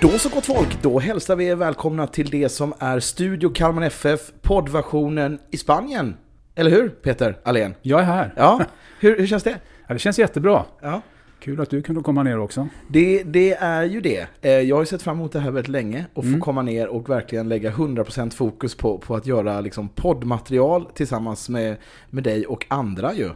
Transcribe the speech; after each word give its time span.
Då 0.00 0.08
så 0.08 0.28
gott 0.28 0.46
folk, 0.46 0.82
då 0.82 0.98
hälsar 0.98 1.36
vi 1.36 1.46
er 1.46 1.54
välkomna 1.56 2.06
till 2.06 2.30
det 2.30 2.48
som 2.48 2.74
är 2.78 3.00
Studio 3.00 3.48
Kalmar 3.48 3.82
FF, 3.82 4.20
poddversionen 4.42 5.38
i 5.50 5.56
Spanien. 5.56 6.16
Eller 6.54 6.70
hur 6.70 6.88
Peter 6.88 7.38
Allén? 7.44 7.74
Jag 7.82 8.00
är 8.00 8.04
här. 8.04 8.34
Ja, 8.36 8.60
hur, 9.00 9.18
hur 9.18 9.26
känns 9.26 9.42
det? 9.42 9.56
Ja, 9.86 9.92
det 9.94 9.98
känns 9.98 10.18
jättebra. 10.18 10.64
Ja. 10.82 11.00
Kul 11.40 11.60
att 11.60 11.70
du 11.70 11.82
kunde 11.82 12.02
komma 12.02 12.22
ner 12.22 12.38
också. 12.38 12.68
Det, 12.88 13.22
det 13.22 13.52
är 13.54 13.82
ju 13.84 14.00
det. 14.00 14.26
Eh, 14.42 14.50
Jag 14.50 14.76
har 14.76 14.82
ju 14.82 14.86
sett 14.86 15.02
fram 15.02 15.16
emot 15.16 15.32
det 15.32 15.40
här 15.40 15.50
väldigt 15.50 15.68
länge 15.72 16.06
och 16.14 16.24
få 16.24 16.28
Mm. 16.28 16.40
komma 16.40 16.62
ner 16.62 16.88
och 16.88 17.08
verkligen 17.10 17.48
lägga 17.48 17.70
100% 17.70 18.30
fokus 18.30 18.74
på, 18.74 18.98
på 18.98 19.14
att 19.16 19.26
göra 19.26 19.60
liksom 19.60 19.88
poddmaterial 19.88 20.86
tillsammans 20.94 21.48
med, 21.48 21.76
med 22.10 22.24
dig 22.24 22.46
och 22.46 22.66
andra 22.68 23.14
ju. 23.14 23.30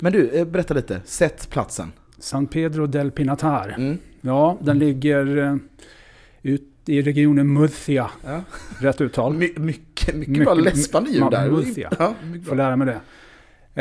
Men 0.00 0.12
du, 0.12 0.28
eh, 0.30 0.44
berätta 0.44 0.74
lite. 0.74 1.00
Sätt 1.04 1.50
platsen. 1.50 1.92
San 2.18 2.46
Pedro 2.46 2.86
del 2.86 3.10
Pinatar. 3.10 3.74
Mm. 3.78 3.98
Ja, 4.20 4.58
den 4.60 4.78
ligger 4.78 5.36
eh, 5.38 5.56
ut 6.42 6.62
i 6.86 7.02
regionen 7.02 7.52
Murcia. 7.52 8.10
Ja. 8.24 8.42
Rätt 8.80 9.00
uttal. 9.00 9.34
My, 9.34 9.52
mycket, 9.56 10.14
mycket, 10.14 10.28
Mycket- 10.28 10.44
bra 10.44 10.54
läspande 10.54 11.10
ljud 11.10 11.30
där. 11.30 11.50
Murcia. 11.50 11.90
Ja, 11.98 12.14
Får 12.48 12.56
lära 12.56 12.76
mig 12.76 12.86
det. 12.86 13.00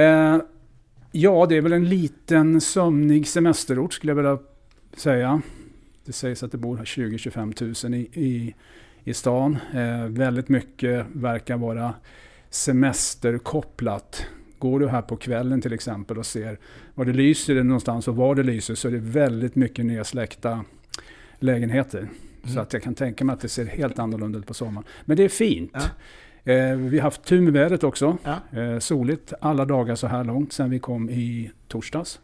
Eh, 0.04 0.38
ja, 1.12 1.46
det 1.50 1.56
är 1.58 1.62
väl 1.62 1.74
en 1.74 1.90
liten 1.90 2.62
sömnig 2.62 3.28
semesterort 3.28 3.94
skulle 3.94 4.12
jag 4.12 4.16
vilja 4.16 4.38
säga. 4.98 5.42
Det 6.06 6.14
sägs 6.14 6.44
att 6.44 6.52
det 6.52 6.58
bor 6.58 6.78
20-25 6.78 7.86
000 7.88 7.94
i, 7.94 7.98
i, 8.14 8.56
i 9.04 9.14
stan. 9.14 9.58
Eh, 9.74 10.06
väldigt 10.08 10.50
mycket 10.50 11.06
verkar 11.14 11.58
vara 11.58 11.94
semesterkopplat. 12.50 14.26
Går 14.60 14.80
du 14.80 14.88
här 14.88 15.02
på 15.02 15.16
kvällen 15.18 15.62
till 15.62 15.74
exempel 15.74 16.18
och 16.18 16.26
ser 16.26 16.60
var 16.96 17.06
det 17.06 17.14
lyser 17.14 17.64
någonstans 17.64 18.08
och 18.08 18.16
var 18.16 18.36
det 18.36 18.44
lyser 18.44 18.76
så 18.76 18.88
är 18.88 18.92
det 18.92 18.98
väldigt 18.98 19.56
mycket 19.56 19.86
nedsläckta 19.86 20.64
lägenheter. 21.40 22.08
Så 22.44 22.50
Mm. 22.50 22.62
att 22.62 22.74
jag 22.74 22.84
kan 22.84 22.96
tänka 22.96 23.26
mig 23.26 23.34
att 23.34 23.40
det 23.40 23.50
ser 23.50 23.66
helt 23.66 24.00
annorlunda 24.00 24.40
ut 24.40 24.46
på 24.46 24.54
sommaren. 24.54 24.88
Men 25.06 25.18
det 25.18 25.24
är 25.24 25.30
fint. 25.30 25.72
Ja. 26.44 26.54
Eh, 26.54 26.78
vi 26.78 26.98
har 26.98 27.04
haft 27.04 27.24
tur 27.24 27.42
med 27.42 27.54
vädret 27.54 27.84
också. 27.84 28.18
Ja. 28.24 28.60
Eh, 28.60 28.80
soligt 28.80 29.34
alla 29.42 29.66
dagar 29.66 29.96
så 29.96 30.08
här 30.08 30.24
långt 30.24 30.54
sedan 30.54 30.70
vi 30.70 30.80
kom 30.80 31.10
i 31.10 31.52
torsdags. 31.68 32.20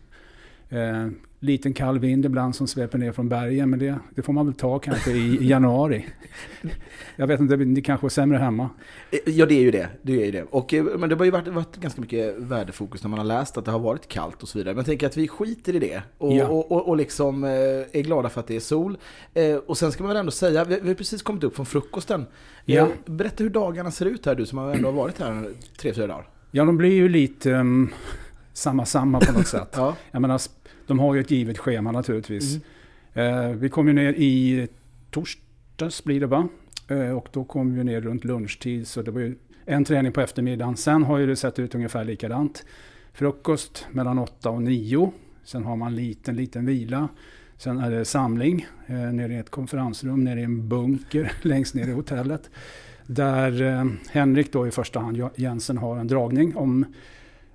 Eh, 0.73 1.07
liten 1.39 1.73
kall 1.73 1.99
vind 1.99 2.25
ibland 2.25 2.55
som 2.55 2.67
sveper 2.67 2.97
ner 2.97 3.11
från 3.11 3.29
bergen 3.29 3.69
men 3.69 3.79
det, 3.79 3.95
det 4.15 4.21
får 4.21 4.33
man 4.33 4.45
väl 4.45 4.55
ta 4.55 4.79
kanske 4.79 5.11
i, 5.11 5.37
i 5.41 5.47
januari. 5.47 6.05
Jag 7.15 7.27
vet 7.27 7.39
inte, 7.39 7.55
det 7.55 7.81
kanske 7.81 8.07
är 8.07 8.09
sämre 8.09 8.37
hemma. 8.37 8.69
Eh, 9.11 9.19
Ja, 9.25 9.45
det 9.45 9.53
är 9.55 9.61
ju 9.61 9.71
det. 9.71 9.87
det, 10.01 10.21
är 10.21 10.25
ju 10.25 10.31
det. 10.31 10.43
Och, 10.43 10.73
eh, 10.73 10.83
men 10.97 11.09
det 11.09 11.15
har 11.15 11.25
ju 11.25 11.31
varit, 11.31 11.47
varit 11.47 11.75
ganska 11.75 12.01
mycket 12.01 12.37
värdefokus 12.37 13.03
när 13.03 13.09
man 13.09 13.19
har 13.19 13.25
läst 13.25 13.57
att 13.57 13.65
det 13.65 13.71
har 13.71 13.79
varit 13.79 14.07
kallt 14.07 14.43
och 14.43 14.47
så 14.49 14.57
vidare. 14.57 14.73
Men 14.73 14.79
jag 14.79 14.85
tänker 14.85 15.07
att 15.07 15.17
vi 15.17 15.27
skiter 15.27 15.75
i 15.75 15.79
det 15.79 16.01
och, 16.17 16.33
Ja. 16.33 16.47
och, 16.47 16.71
och, 16.71 16.87
och 16.87 16.97
liksom 16.97 17.43
eh, 17.43 17.49
är 17.51 18.01
glada 18.01 18.29
för 18.29 18.39
att 18.39 18.47
det 18.47 18.55
är 18.55 18.59
sol. 18.59 18.97
Och 19.65 19.77
sen 19.77 19.91
ska 19.91 20.03
man 20.03 20.07
väl 20.07 20.17
ändå 20.17 20.31
säga, 20.31 20.63
vi, 20.65 20.79
vi 20.81 20.87
har 20.87 20.95
precis 20.95 21.21
kommit 21.21 21.43
upp 21.43 21.55
från 21.55 21.65
frukosten. 21.65 22.25
Ja. 22.65 22.87
Berätta 23.05 23.43
hur 23.43 23.49
dagarna 23.51 23.91
ser 23.91 24.05
ut 24.05 24.25
här, 24.25 24.35
du 24.35 24.45
som 24.45 24.57
har 24.57 24.73
ändå 24.73 24.87
har 24.87 24.93
varit 24.93 25.19
här 25.19 25.49
tre, 25.77 25.93
fyra 25.93 26.07
dagar. 26.07 26.27
Ja, 26.51 26.65
de 26.65 26.77
blir 26.77 26.93
ju 26.93 27.09
lite 27.09 27.51
um, 27.51 27.89
samma 28.53 28.85
samma 28.85 29.19
på 29.19 29.31
något 29.31 29.47
sätt. 29.57 29.73
Ja. 29.75 29.95
Jag 30.11 30.21
menar, 30.21 30.41
de 30.87 30.99
har 30.99 31.15
ju 31.15 31.21
ett 31.21 31.31
givet 31.31 31.57
schema 31.57 31.91
naturligtvis. 31.91 32.59
Mm. 33.13 33.49
Eh, 33.49 33.55
vi 33.55 33.69
kom 33.69 33.87
ju 33.87 33.93
ner 33.93 34.13
i 34.13 34.67
torsdags 35.11 36.03
blir 36.03 36.19
det 36.19 36.27
va? 36.27 36.47
Eh, 36.87 37.17
och 37.17 37.27
då 37.31 37.43
kom 37.43 37.75
vi 37.75 37.83
ner 37.83 38.01
runt 38.01 38.25
lunchtid 38.25 38.87
så 38.87 39.01
det 39.01 39.11
var 39.11 39.21
ju 39.21 39.35
en 39.65 39.85
träning 39.85 40.11
på 40.11 40.21
eftermiddagen. 40.21 40.77
Sen 40.77 41.03
har 41.03 41.17
ju 41.17 41.27
det 41.27 41.35
sett 41.35 41.59
ut 41.59 41.75
ungefär 41.75 42.03
likadant. 42.03 42.65
Frukost 43.13 43.87
mellan 43.91 44.19
8 44.19 44.49
och 44.49 44.61
9. 44.61 45.11
Sen 45.43 45.63
har 45.63 45.75
man 45.75 45.87
en 45.87 45.95
liten, 45.95 46.35
liten 46.35 46.65
vila. 46.65 47.07
Sen 47.57 47.79
är 47.79 47.91
det 47.91 48.05
samling 48.05 48.67
eh, 48.87 48.95
nere 48.95 49.33
i 49.33 49.37
ett 49.37 49.49
konferensrum, 49.49 50.23
nere 50.23 50.39
i 50.39 50.43
en 50.43 50.69
bunker 50.69 51.31
längst 51.41 51.73
ner 51.73 51.87
i 51.87 51.91
hotellet. 51.91 52.49
Där 53.05 53.61
eh, 53.61 53.85
Henrik 54.11 54.53
då 54.53 54.67
i 54.67 54.71
första 54.71 54.99
hand, 54.99 55.29
Jensen, 55.35 55.77
har 55.77 55.97
en 55.97 56.07
dragning 56.07 56.55
om 56.55 56.85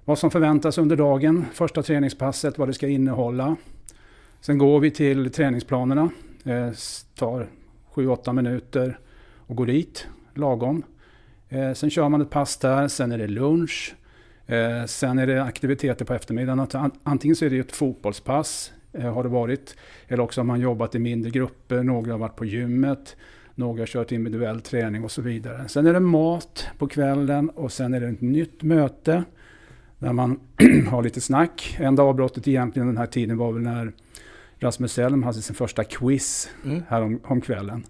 vad 0.09 0.19
som 0.19 0.31
förväntas 0.31 0.79
under 0.79 0.97
dagen, 0.97 1.45
första 1.53 1.83
träningspasset, 1.83 2.59
vad 2.59 2.69
det 2.69 2.73
ska 2.73 2.89
innehålla. 2.89 3.57
Sen 4.41 4.59
går 4.59 4.81
vi 4.81 4.91
till 4.91 5.31
träningsplanerna, 5.31 6.11
eh, 6.45 6.71
tar 7.15 7.49
7-8 7.95 8.33
minuter 8.33 8.99
och 9.37 9.57
går 9.57 9.67
dit 9.67 10.09
lagom. 10.35 10.83
Eh, 11.49 11.73
sen 11.73 11.91
kör 11.91 12.09
man 12.09 12.21
ett 12.21 12.31
pass 12.31 12.57
där, 12.57 12.89
sen 12.89 13.13
är 13.13 13.19
det 13.19 13.27
lunch. 13.27 13.95
Eh, 14.47 14.85
sen 14.87 15.19
är 15.19 15.27
det 15.27 15.43
aktiviteter 15.43 16.05
på 16.05 16.15
eftermiddagen. 16.15 16.91
Antingen 17.03 17.37
så 17.37 17.45
är 17.45 17.51
det 17.51 17.59
ett 17.59 17.77
fotbollspass, 17.77 18.73
eh, 18.93 19.15
har 19.15 19.23
det 19.23 19.29
varit. 19.29 19.77
Eller 20.07 20.23
också 20.23 20.41
har 20.41 20.47
man 20.47 20.61
jobbat 20.61 20.95
i 20.95 20.99
mindre 20.99 21.31
grupper, 21.31 21.83
några 21.83 22.13
har 22.13 22.19
varit 22.19 22.37
på 22.37 22.45
gymmet. 22.45 23.17
Några 23.55 23.81
har 23.81 23.87
kört 23.87 24.13
individuell 24.13 24.61
träning 24.61 25.05
och 25.05 25.11
så 25.11 25.23
vidare. 25.23 25.69
Sen 25.69 25.87
är 25.87 25.93
det 25.93 26.01
mat 26.01 26.67
på 26.79 26.89
kvällen 26.89 27.51
och 27.51 27.73
sen 27.73 27.95
är 27.95 28.01
det 28.01 28.09
ett 28.09 28.21
nytt 28.21 28.63
möte. 28.63 29.25
Där 29.99 30.13
man 30.13 30.41
har 30.91 31.03
lite 31.03 31.21
snack. 31.21 31.77
Enda 31.81 32.03
avbrottet 32.03 32.49
egentligen 32.49 32.87
den 32.89 32.97
här 32.97 33.07
tiden 33.07 33.37
var 33.37 33.53
väl 33.53 33.63
när 33.63 33.93
Rasmus 34.59 34.99
Elm 34.99 35.23
hade 35.23 35.43
sin 35.43 35.55
första 35.57 35.85
quiz 35.85 36.51
Mm. 36.65 36.83
här 36.89 37.03
om, 37.25 37.41
kvällen. 37.41 37.85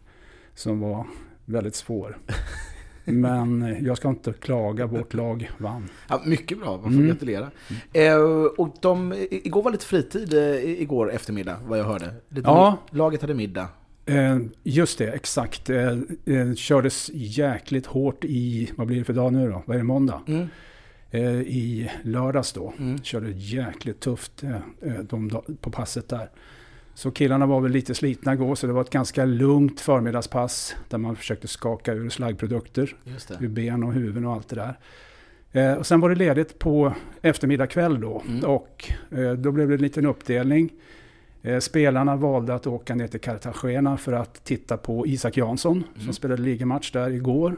Som 0.54 0.80
var 0.80 1.06
väldigt 1.44 1.74
svår. 1.74 2.18
Men 3.04 3.62
eh, 3.62 3.84
jag 3.84 3.96
ska 3.96 4.08
inte 4.08 4.32
klaga, 4.32 4.86
vårt 4.86 5.14
lag 5.14 5.50
vann. 5.58 5.88
Ja, 6.08 6.22
mycket 6.26 6.58
bra, 6.58 6.70
man 6.72 6.82
får 6.82 6.90
Mm. 6.90 7.06
gratulera. 7.06 7.50
Eh, 7.92 8.16
och 8.58 8.74
de, 8.80 9.14
igår 9.30 9.62
var 9.62 9.70
lite 9.70 9.84
fritid, 9.86 10.32
i- 10.34 10.82
igår 10.82 11.12
eftermiddag, 11.12 11.56
vad 11.66 11.78
jag 11.78 11.84
hörde. 11.84 12.14
Lite 12.28 12.48
Ja. 12.50 12.76
Laget 12.90 13.20
hade 13.20 13.34
middag. 13.34 13.68
Eh, 14.06 14.38
just 14.62 14.98
det, 14.98 15.12
exakt. 15.12 15.70
Kördes 16.56 17.10
jäkligt 17.14 17.86
hårt 17.86 18.24
i, 18.24 18.70
vad 18.76 18.86
blir 18.86 18.98
det 18.98 19.04
för 19.04 19.12
dag 19.12 19.32
nu 19.32 19.50
då? 19.50 19.62
Vad 19.66 19.74
är 19.76 19.78
det, 19.78 19.84
måndag? 19.84 20.20
Mm. 20.26 20.46
Eh, 21.10 21.40
I 21.40 21.90
lördags 22.02 22.52
då. 22.52 22.72
Mm. 22.78 22.98
Körde 23.02 23.30
jäkligt 23.30 24.00
tufft 24.00 24.42
eh, 24.42 24.50
eh, 24.82 24.98
de, 25.02 25.30
på 25.60 25.70
passet 25.70 26.08
där. 26.08 26.30
Så 26.94 27.10
killarna 27.10 27.46
var 27.46 27.60
väl 27.60 27.72
lite 27.72 27.94
slitna 27.94 28.32
igår 28.34 28.54
så 28.54 28.66
det 28.66 28.72
var 28.72 28.80
ett 28.80 28.90
ganska 28.90 29.24
lugnt 29.24 29.80
förmiddagspass 29.80 30.76
där 30.88 30.98
man 30.98 31.16
försökte 31.16 31.48
skaka 31.48 31.92
ur 31.92 32.08
slaggprodukter 32.08 32.96
ur 33.40 33.48
ben 33.48 33.82
och 33.84 33.92
huvuden 33.92 34.24
och 34.26 34.32
allt 34.32 34.48
det 34.48 34.56
där. 34.56 34.78
Eh, 35.52 35.72
och 35.78 35.86
sen 35.86 36.00
var 36.00 36.08
det 36.08 36.14
ledigt 36.14 36.58
på 36.58 36.94
eftermiddag 37.22 37.66
kväll 37.66 38.00
då 38.00 38.22
Mm. 38.28 38.44
och 38.44 38.92
eh, 39.10 39.32
då 39.32 39.52
blev 39.52 39.68
det 39.68 39.74
en 39.74 39.80
liten 39.82 40.06
uppdelning. 40.06 40.72
Eh, 41.42 41.58
spelarna 41.58 42.16
valde 42.16 42.54
att 42.54 42.66
åka 42.66 42.94
ner 42.94 43.06
till 43.06 43.20
Cartagena 43.20 43.96
för 43.96 44.12
att 44.12 44.44
titta 44.44 44.76
på 44.76 45.06
Isak 45.06 45.36
Jansson 45.36 45.72
Mm. 45.94 46.04
som 46.04 46.12
spelade 46.14 46.42
ligamatch 46.42 46.90
där 46.92 47.10
igår. 47.10 47.56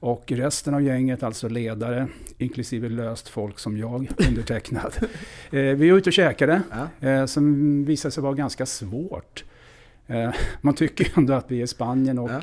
Och 0.00 0.32
resten 0.32 0.74
av 0.74 0.82
gänget, 0.82 1.22
alltså 1.22 1.48
ledare, 1.48 2.08
inklusive 2.38 2.88
löst 2.88 3.28
folk 3.28 3.58
som 3.58 3.76
jag, 3.78 4.08
undertecknad. 4.28 4.94
eh, 5.50 5.60
vi 5.60 5.90
var 5.90 5.98
ute 5.98 6.10
och 6.10 6.14
käkade, 6.14 6.62
Ja. 7.00 7.08
eh, 7.08 7.26
som 7.26 7.84
visade 7.84 8.12
sig 8.12 8.22
vara 8.22 8.34
ganska 8.34 8.66
svårt. 8.66 9.44
Eh, 10.06 10.30
man 10.60 10.74
tycker 10.74 11.04
ju 11.04 11.10
ändå 11.16 11.32
att 11.32 11.50
vi 11.50 11.58
är 11.58 11.64
i 11.64 11.66
Spanien 11.66 12.18
och 12.18 12.30
Ja. 12.30 12.40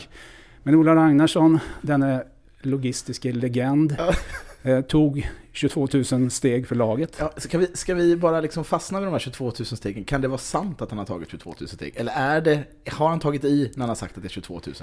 men 0.63 0.75
Ola 0.75 0.95
Ragnarsson, 0.95 1.59
denna 1.81 2.23
logistiska 2.61 3.31
legend, 3.31 3.95
Ja. 4.61 4.81
tog 4.81 5.29
22 5.51 5.87
000 6.11 6.31
steg 6.31 6.67
för 6.67 6.75
laget. 6.75 7.15
Ja, 7.19 7.33
ska, 7.37 7.57
vi, 7.57 7.67
ska 7.73 7.93
vi 7.95 8.15
bara 8.15 8.41
liksom 8.41 8.63
fastna 8.63 8.99
vid 8.99 9.07
de 9.07 9.11
här 9.11 9.19
22 9.19 9.45
000 9.45 9.53
stegen? 9.65 10.03
Kan 10.03 10.21
det 10.21 10.27
vara 10.27 10.37
sant 10.37 10.81
att 10.81 10.89
han 10.89 10.97
har 10.97 11.05
tagit 11.05 11.29
22 11.31 11.55
000 11.59 11.69
steg? 11.69 11.93
Eller 11.95 12.11
är 12.15 12.41
det, 12.41 12.63
har 12.91 13.09
han 13.09 13.19
tagit 13.19 13.43
i 13.43 13.71
när 13.75 13.79
han 13.81 13.89
har 13.89 13.95
sagt 13.95 14.17
att 14.17 14.23
det 14.23 14.27
är 14.27 14.29
22 14.29 14.61
000? 14.65 14.75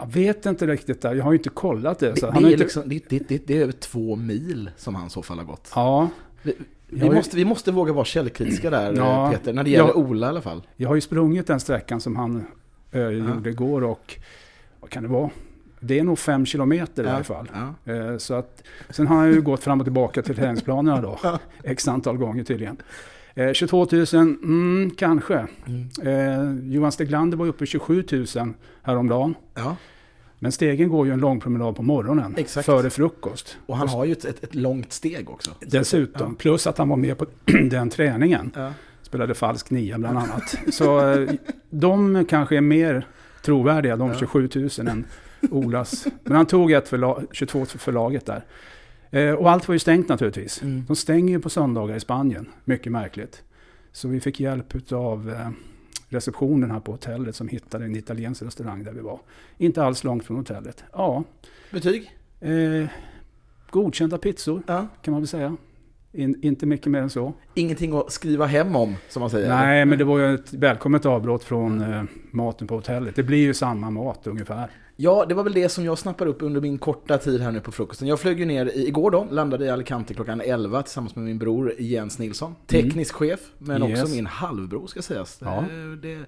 Jag 0.00 0.06
vet 0.12 0.46
inte 0.46 0.66
riktigt 0.66 1.02
där, 1.02 1.14
jag 1.14 1.24
har 1.24 1.32
ju 1.32 1.38
inte 1.38 1.48
kollat 1.50 1.98
det. 1.98 2.10
Det, 2.10 2.20
Så 2.20 2.26
det, 2.30 2.32
är, 2.32 2.36
inte... 2.44 2.56
liksom, 2.56 2.82
det, 3.08 3.50
är 3.50 3.62
över 3.62 3.72
två 3.72 4.16
mil 4.16 4.70
som 4.76 4.94
han 4.94 5.10
så 5.10 5.22
fall 5.22 5.38
har 5.38 5.44
gått. 5.44 5.72
Ja, 5.74 6.08
Vi, 6.42 6.54
vi, 6.86 7.06
ju- 7.06 7.12
måste, 7.14 7.36
vi 7.36 7.44
måste 7.44 7.72
våga 7.72 7.92
vara 7.92 8.04
källkritiska 8.04 8.70
där, 8.70 8.92
Ja. 8.96 9.24
eh, 9.24 9.30
Peter, 9.30 9.52
när 9.52 9.64
det 9.64 9.70
gäller 9.70 9.88
Ja. 9.88 9.94
Ola 9.94 10.26
i 10.26 10.30
alla 10.30 10.40
fall. 10.42 10.62
jag 10.76 10.88
har 10.88 10.94
ju 10.94 11.00
sprungit 11.00 11.46
den 11.46 11.60
sträckan 11.60 12.00
som 12.00 12.16
han 12.16 12.46
eh, 12.92 13.08
gjorde 13.08 13.50
igår 13.50 13.84
och 13.84 14.16
vad 14.80 14.90
kan 14.90 15.02
det 15.02 15.08
vara? 15.08 15.30
Det 15.80 15.98
är 15.98 16.04
nog 16.04 16.18
fem 16.18 16.46
kilometer 16.46 17.02
i 17.02 17.06
Ja. 17.06 17.12
varje 17.12 17.24
fall. 17.24 17.50
Ja. 17.84 17.92
Eh, 17.94 18.16
Så 18.16 18.34
att, 18.34 18.62
sen 18.90 19.06
har 19.06 19.16
han 19.16 19.28
ju 19.32 19.40
gått 19.42 19.62
fram 19.62 19.80
och 19.80 19.86
tillbaka 19.86 20.22
till 20.22 20.36
träningsplanerna 20.36 21.00
då. 21.00 21.18
X 21.64 21.88
antal 21.88 22.16
gånger 22.16 22.44
tydligen. 22.44 22.76
Eh, 23.34 23.52
22 23.52 23.86
000, 23.92 24.06
mm, 24.12 24.90
kanske. 24.96 25.46
Mm. 25.66 25.88
Eh, 26.66 26.72
Johan 26.74 26.92
Steglander 26.92 27.36
var 27.36 27.46
uppe 27.46 27.64
i 27.64 27.66
27 27.66 28.04
000 28.12 28.26
häromdagen. 28.82 29.34
ja. 29.54 29.76
Men 30.42 30.52
stegen 30.52 30.88
går 30.88 31.06
ju 31.06 31.12
en 31.12 31.20
lång 31.20 31.40
promenad 31.40 31.76
på 31.76 31.82
morgonen. 31.82 32.34
Exakt. 32.38 32.66
Före 32.66 32.90
frukost. 32.90 33.56
Och 33.66 33.76
han 33.76 33.88
har 33.88 34.04
ju 34.04 34.12
ett, 34.12 34.24
ett, 34.24 34.44
ett 34.44 34.54
långt 34.54 34.92
steg 34.92 35.30
också. 35.30 35.50
Dessutom. 35.60 36.34
Plus 36.34 36.66
att 36.66 36.78
han 36.78 36.88
var 36.88 36.96
med 36.96 37.18
på 37.18 37.26
den 37.70 37.90
träningen. 37.90 38.50
Ja. 38.56 38.72
Spelade 39.02 39.34
falsk 39.34 39.70
nia 39.70 39.98
bland 39.98 40.18
annat. 40.18 40.54
Så 40.72 41.10
eh, 41.12 41.30
de 41.70 42.24
kanske 42.28 42.56
är 42.56 42.60
mer 42.60 43.06
trovärdiga, 43.42 43.96
de 43.96 44.08
Ja. 44.08 44.14
27 44.18 44.48
000, 44.54 44.68
än 44.88 45.04
Olas. 45.50 46.06
Men 46.24 46.36
han 46.36 46.46
tog 46.46 46.72
ett 46.72 46.88
för 46.88 46.98
la- 46.98 47.22
22 47.32 47.64
för 47.64 47.92
laget 47.92 48.26
där. 48.26 48.44
Eh, 49.10 49.34
och 49.34 49.50
allt 49.50 49.68
var 49.68 49.72
ju 49.72 49.78
stängt 49.78 50.08
naturligtvis. 50.08 50.62
Mm. 50.62 50.84
De 50.86 50.96
stänger 50.96 51.32
ju 51.32 51.40
på 51.40 51.50
söndagar 51.50 51.96
i 51.96 52.00
Spanien. 52.00 52.46
Mycket 52.64 52.92
märkligt. 52.92 53.42
Så 53.92 54.08
vi 54.08 54.20
fick 54.20 54.40
hjälp 54.40 54.92
av 54.92 55.30
eh, 55.30 55.48
receptionen 56.10 56.70
här 56.70 56.80
på 56.80 56.92
hotellet 56.92 57.36
som 57.36 57.48
hittade 57.48 57.84
en 57.84 57.96
italiensk 57.96 58.42
restaurang 58.42 58.84
där 58.84 58.92
vi 58.92 59.00
var. 59.00 59.20
Inte 59.58 59.84
alls 59.84 60.04
långt 60.04 60.24
från 60.24 60.36
hotellet. 60.36 60.84
Ja, 60.92 61.24
Betyg? 61.70 62.10
eh, 62.40 62.88
godkända 63.70 64.18
pizzor 64.18 64.62
Ja. 64.66 64.86
kan 65.02 65.12
man 65.12 65.20
väl 65.20 65.28
säga. 65.28 65.56
In, 66.12 66.36
inte 66.42 66.66
mycket 66.66 66.86
mer 66.86 67.00
än 67.02 67.10
så. 67.10 67.32
Ingenting 67.54 67.96
att 67.96 68.12
skriva 68.12 68.46
hem 68.46 68.76
om, 68.76 68.96
som 69.08 69.20
man 69.20 69.30
säger. 69.30 69.48
Nej, 69.48 69.84
men 69.86 69.98
det 69.98 70.04
var 70.04 70.18
ju 70.18 70.34
ett 70.34 70.52
välkommet 70.52 71.06
avbrott 71.06 71.44
från 71.44 71.80
eh, 71.80 72.02
maten 72.30 72.66
på 72.66 72.74
hotellet. 72.74 73.16
Det 73.16 73.22
blir 73.22 73.38
ju 73.38 73.54
samma 73.54 73.90
mat 73.90 74.26
ungefär. 74.26 74.70
Ja, 75.02 75.24
det 75.28 75.34
var 75.34 75.44
väl 75.44 75.52
det 75.52 75.68
som 75.68 75.84
jag 75.84 75.98
snappade 75.98 76.30
upp 76.30 76.42
under 76.42 76.60
min 76.60 76.78
korta 76.78 77.18
tid 77.18 77.40
här 77.40 77.52
nu 77.52 77.60
på 77.60 77.72
frukosten. 77.72 78.08
Jag 78.08 78.20
flög 78.20 78.38
ju 78.40 78.44
ner 78.44 78.66
i, 78.66 78.88
igår 78.88 79.10
då, 79.10 79.26
landade 79.30 79.64
i 79.64 79.70
Alicante 79.70 80.14
klockan 80.14 80.40
11 80.40 80.82
tillsammans 80.82 81.16
med 81.16 81.24
min 81.24 81.38
bror 81.38 81.74
Jens 81.78 82.18
Nilsson. 82.18 82.54
Teknisk 82.66 83.14
chef, 83.14 83.40
men 83.58 83.82
Yes. 83.82 84.02
också 84.02 84.14
min 84.14 84.26
halvbror 84.26 84.86
ska 84.86 85.02
sägas. 85.02 85.38
Ja. 85.40 85.64
Det, 85.70 85.96
det, 85.96 86.18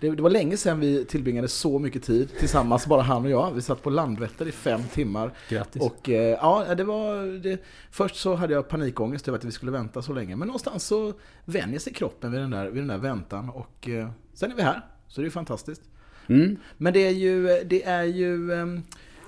det, 0.00 0.10
det 0.10 0.22
var 0.22 0.30
länge 0.30 0.56
sedan 0.56 0.80
vi 0.80 1.04
tillbringade 1.04 1.48
så 1.48 1.78
mycket 1.78 2.02
tid 2.02 2.28
tillsammans, 2.38 2.86
bara 2.86 3.02
han 3.02 3.24
och 3.24 3.30
jag. 3.30 3.52
Vi 3.52 3.62
satt 3.62 3.82
på 3.82 3.90
Landvetter 3.90 4.48
i 4.48 4.52
fem 4.52 4.80
timmar. 4.92 5.32
Grattis. 5.48 5.82
Och 5.82 6.08
eh, 6.08 6.38
ja, 6.42 6.74
det 6.74 6.84
var... 6.84 7.38
Det, 7.42 7.62
först 7.90 8.16
så 8.16 8.34
hade 8.34 8.54
jag 8.54 8.68
panikångest 8.68 9.28
över 9.28 9.38
att 9.38 9.44
vi 9.44 9.52
skulle 9.52 9.72
vänta 9.72 10.02
så 10.02 10.12
länge. 10.12 10.36
Men 10.36 10.48
någonstans 10.48 10.84
så 10.86 11.12
vänjer 11.44 11.78
sig 11.78 11.92
kroppen 11.92 12.32
vid 12.32 12.40
den 12.40 12.50
där, 12.50 12.66
vid 12.66 12.82
den 12.82 12.88
där 12.88 12.98
väntan. 12.98 13.50
Och 13.50 13.88
eh, 13.88 14.08
sen 14.34 14.50
är 14.52 14.56
vi 14.56 14.62
här, 14.62 14.80
så 15.08 15.20
det 15.20 15.22
är 15.22 15.26
ju 15.26 15.30
fantastiskt. 15.30 15.82
Mm. 16.28 16.56
Men 16.76 16.92
det 16.92 17.06
är 17.06 17.10
ju, 17.10 17.64
det 17.64 17.84
är 17.84 18.04
ju 18.04 18.52
ehm, 18.52 18.82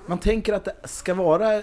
man 0.07 0.19
tänker 0.19 0.53
att 0.53 0.65
det 0.65 0.75
ska 0.85 1.15
vara 1.15 1.55
eh, 1.57 1.63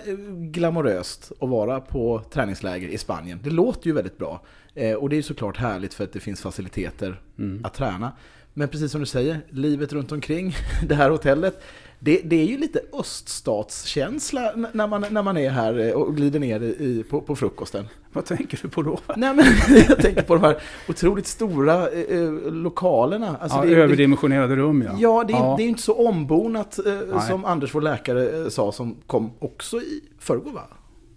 glamoröst 0.51 1.31
att 1.39 1.49
vara 1.49 1.79
på 1.81 2.21
träningsläger 2.31 2.87
i 2.87 2.97
Spanien. 2.97 3.39
Det 3.43 3.49
låter 3.49 3.87
ju 3.87 3.93
väldigt 3.93 4.17
bra. 4.17 4.41
Eh, 4.75 4.93
Och 4.93 5.09
det 5.09 5.15
är 5.15 5.17
ju 5.17 5.23
såklart 5.23 5.57
härligt 5.57 5.93
för 5.93 6.03
att 6.03 6.13
det 6.13 6.19
finns 6.19 6.41
faciliteter 6.41 7.21
Mm. 7.39 7.65
att 7.65 7.73
träna. 7.73 8.11
Men 8.53 8.67
precis 8.67 8.91
som 8.91 8.99
du 9.01 9.05
säger, 9.07 9.39
livet 9.49 9.93
runt 9.93 10.11
omkring 10.11 10.55
det 10.87 10.95
här 10.95 11.09
hotellet. 11.09 11.61
Det, 11.99 12.21
det 12.23 12.35
är 12.35 12.45
ju 12.45 12.57
lite 12.57 12.81
öststatskänsla 12.93 14.53
när 14.73 14.87
man, 14.87 15.05
när 15.09 15.23
man 15.23 15.37
är 15.37 15.49
här 15.49 15.79
eh, 15.79 15.91
och 15.91 16.15
glider 16.15 16.39
ner 16.39 16.61
i, 16.63 17.03
på, 17.09 17.21
på 17.21 17.35
frukosten. 17.35 17.87
Vad 18.13 18.25
tänker 18.25 18.59
du 18.61 18.69
på 18.69 18.81
då? 18.81 18.99
Nej 19.15 19.33
men 19.35 19.45
jag 19.89 20.01
tänker 20.01 20.21
på 20.21 20.33
de 20.35 20.43
här 20.43 20.57
otroligt 20.89 21.27
stora 21.27 21.89
eh, 21.89 22.17
eh, 22.19 22.31
lokalerna. 22.51 23.37
Alltså, 23.37 23.57
ja, 23.57 23.63
det 23.65 23.75
det- 23.75 23.81
överdimensionerade 23.81 24.55
rum 24.55 24.81
ja. 24.81 24.91
Ja, 24.99 25.23
det 25.27 25.33
är, 25.33 25.37
Ja. 25.37 25.53
det 25.57 25.61
är 25.61 25.65
ju 25.65 25.69
inte 25.69 25.81
så 25.81 26.07
ombonat 26.07 26.79
eh, 26.85 27.27
som 27.27 27.45
Anders, 27.45 27.75
vår 27.75 27.81
läkare, 27.81 28.41
eh, 28.43 28.47
sa 28.49 28.71
som 28.71 28.95
kom 29.07 29.31
också 29.39 29.77
i 29.77 30.01
förrgår 30.19 30.51
va? 30.51 30.67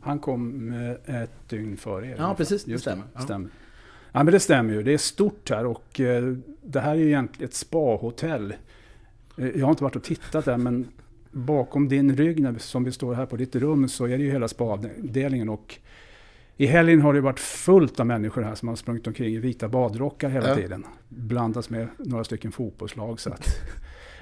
Han 0.02 0.18
kom 0.18 0.72
eh, 1.08 1.22
ett 1.22 1.48
dygn 1.48 1.76
före 1.76 2.06
er. 2.06 2.16
Ja, 2.18 2.34
precis. 2.36 2.64
Det 2.64 2.78
stämmer. 2.78 3.04
Ja. 3.14 3.20
stämmer. 3.20 3.50
Ja, 4.12 4.22
men 4.24 4.32
det 4.32 4.40
stämmer 4.40 4.74
ju. 4.74 4.82
Det 4.82 4.92
är 4.92 4.98
stort 4.98 5.50
här 5.50 5.66
och 5.66 6.00
det 6.62 6.80
här 6.80 6.90
är 6.90 6.94
ju 6.94 7.06
egentligen 7.06 7.48
ett 7.48 7.54
spahotell. 7.54 8.54
Eh, 9.40 9.48
jag 9.58 9.66
har 9.66 9.70
inte 9.70 9.82
varit 9.84 9.96
och 9.96 10.02
tittat 10.04 10.44
där, 10.44 10.56
men 10.56 10.88
bakom 11.30 11.88
din 11.88 12.16
rygg, 12.16 12.40
när 12.42 12.58
som 12.58 12.84
vi 12.84 12.92
står 12.92 13.14
här 13.14 13.26
på 13.26 13.36
ditt 13.36 13.56
rum, 13.56 13.88
så 13.88 14.04
är 14.04 14.18
det 14.18 14.24
ju 14.24 14.30
hela 14.30 14.48
spaavdelningen. 14.48 15.48
Och 15.48 15.78
i 16.56 16.66
helgen 16.66 17.00
har 17.00 17.14
det 17.14 17.20
varit 17.20 17.40
fullt 17.40 18.00
av 18.00 18.06
människor 18.06 18.42
här 18.42 18.54
som 18.54 18.68
har 18.68 18.76
sprungit 18.76 19.06
omkring 19.06 19.34
i 19.34 19.38
vita 19.38 19.68
badrockar 19.68 20.28
hela 20.30 20.48
Ja. 20.48 20.54
tiden. 20.54 20.84
Blandas 21.08 21.70
med 21.70 21.88
några 21.98 22.24
stycken 22.24 22.52
fotbollslag. 22.52 23.20
Så 23.20 23.30
att 23.30 23.46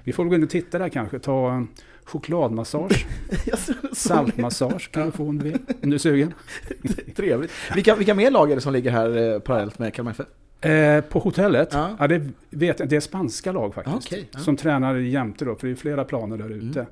vi 0.04 0.12
får 0.12 0.24
gå 0.24 0.34
in 0.34 0.42
och 0.42 0.50
titta 0.50 0.78
där 0.78 0.88
kanske. 0.88 1.18
Ta 1.18 1.52
en 1.52 1.68
chokladmassage, 2.04 3.06
Jag 3.46 3.58
såg- 3.58 3.74
såg- 3.82 3.96
saltmassage 3.96 4.90
kan 4.92 5.06
du 5.06 5.12
få 5.12 5.28
om 5.28 5.38
du 5.38 5.44
vill. 5.44 5.58
Om 5.82 5.90
du 5.90 5.94
är 5.94 5.98
sugen. 5.98 6.34
Trevligt. 7.16 7.50
Vilka, 7.74 7.94
vilka 7.96 8.14
mer 8.14 8.30
lag 8.30 8.50
är 8.50 8.54
det 8.54 8.60
som 8.60 8.72
ligger 8.72 8.90
här 8.90 9.32
eh, 9.34 9.38
parallellt 9.40 9.78
med 9.78 9.94
Kalmar 9.94 10.10
FF? 10.12 10.26
Eh, 10.60 11.00
på 11.00 11.18
hotellet? 11.18 11.68
Ja. 11.72 11.96
Ja. 11.98 12.06
det 12.08 12.22
vet 12.50 12.78
jag 12.80 12.88
Det 12.88 12.96
är 12.96 13.00
spanska 13.00 13.52
lag 13.52 13.74
faktiskt. 13.74 13.96
Okej, 13.96 14.28
ja. 14.32 14.38
Som 14.38 14.56
tränar 14.56 14.94
jämte 14.94 15.44
då, 15.44 15.54
för 15.56 15.66
det 15.66 15.72
är 15.72 15.76
flera 15.76 16.04
planer 16.04 16.36
där 16.38 16.50
ute. 16.50 16.86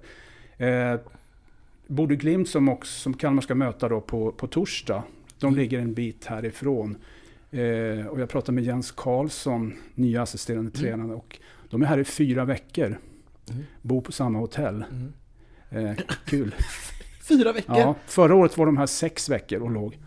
Eh, 0.67 1.01
Borde 1.87 2.17
Glimt 2.17 2.49
som, 2.49 2.69
också, 2.69 2.93
som 3.01 3.15
Kalmar 3.15 3.43
ska 3.43 3.55
möta 3.55 3.89
då 3.89 4.01
på, 4.01 4.33
på 4.33 4.47
torsdag, 4.47 5.03
de 5.39 5.47
Mm. 5.47 5.59
ligger 5.61 5.79
en 5.79 5.95
bit 5.95 6.25
härifrån. 6.25 6.97
Eh, 7.51 8.07
och 8.07 8.21
jag 8.21 8.29
pratade 8.29 8.53
med 8.53 8.65
Jens 8.65 8.91
Karlsson, 8.93 9.75
nya 9.95 10.23
assisterande 10.23 10.71
Mm. 10.79 10.87
tränare. 10.91 11.17
Och 11.17 11.39
de 11.71 11.83
är 11.83 11.87
här 11.87 11.99
i 11.99 12.05
fyra 12.05 12.45
veckor. 12.45 12.87
Mm. 13.51 13.63
Bor 13.83 14.01
på 14.01 14.13
samma 14.13 14.39
hotell. 14.39 14.85
Mm. 14.91 15.87
Eh, 15.89 15.97
kul. 16.27 16.55
Fyra 17.29 17.53
veckor? 17.53 17.77
Ja, 17.79 17.95
förra 18.07 18.35
året 18.35 18.59
var 18.59 18.67
de 18.67 18.77
här 18.77 18.87
sex 18.87 19.29
veckor 19.29 19.63
och 19.63 19.71
låg. 19.71 19.99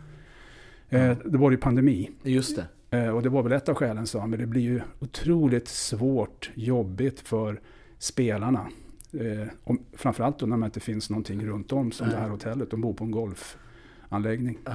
Eh, 0.89 1.17
det 1.25 1.37
var 1.37 1.51
ju 1.51 1.57
pandemi. 1.57 2.09
Just 2.23 2.55
det. 2.55 2.65
Eh, 2.91 3.09
Och 3.09 3.21
det 3.23 3.29
var 3.29 3.43
väl 3.43 3.51
ett 3.51 3.69
av 3.69 3.75
skälen 3.75 4.07
sa 4.07 4.19
han, 4.19 4.29
men 4.29 4.39
det 4.39 4.45
blir 4.47 4.61
ju 4.61 4.81
otroligt 4.99 5.67
svårt, 5.67 6.51
jobbigt 6.55 7.19
för 7.19 7.61
spelarna. 7.97 8.67
Eh, 9.13 9.47
om, 9.63 9.79
framförallt 9.93 10.39
då 10.39 10.45
när 10.45 10.57
man 10.57 10.67
inte 10.67 10.79
finns 10.79 11.09
någonting 11.09 11.45
runt 11.45 11.71
om 11.71 11.91
som 11.91 12.07
Nej. 12.07 12.15
det 12.15 12.21
här 12.21 12.29
hotellet. 12.29 12.71
De 12.71 12.81
bor 12.81 12.93
på 12.93 13.03
en 13.03 13.11
golfanläggning. 14.09 14.57
Ja. 14.65 14.71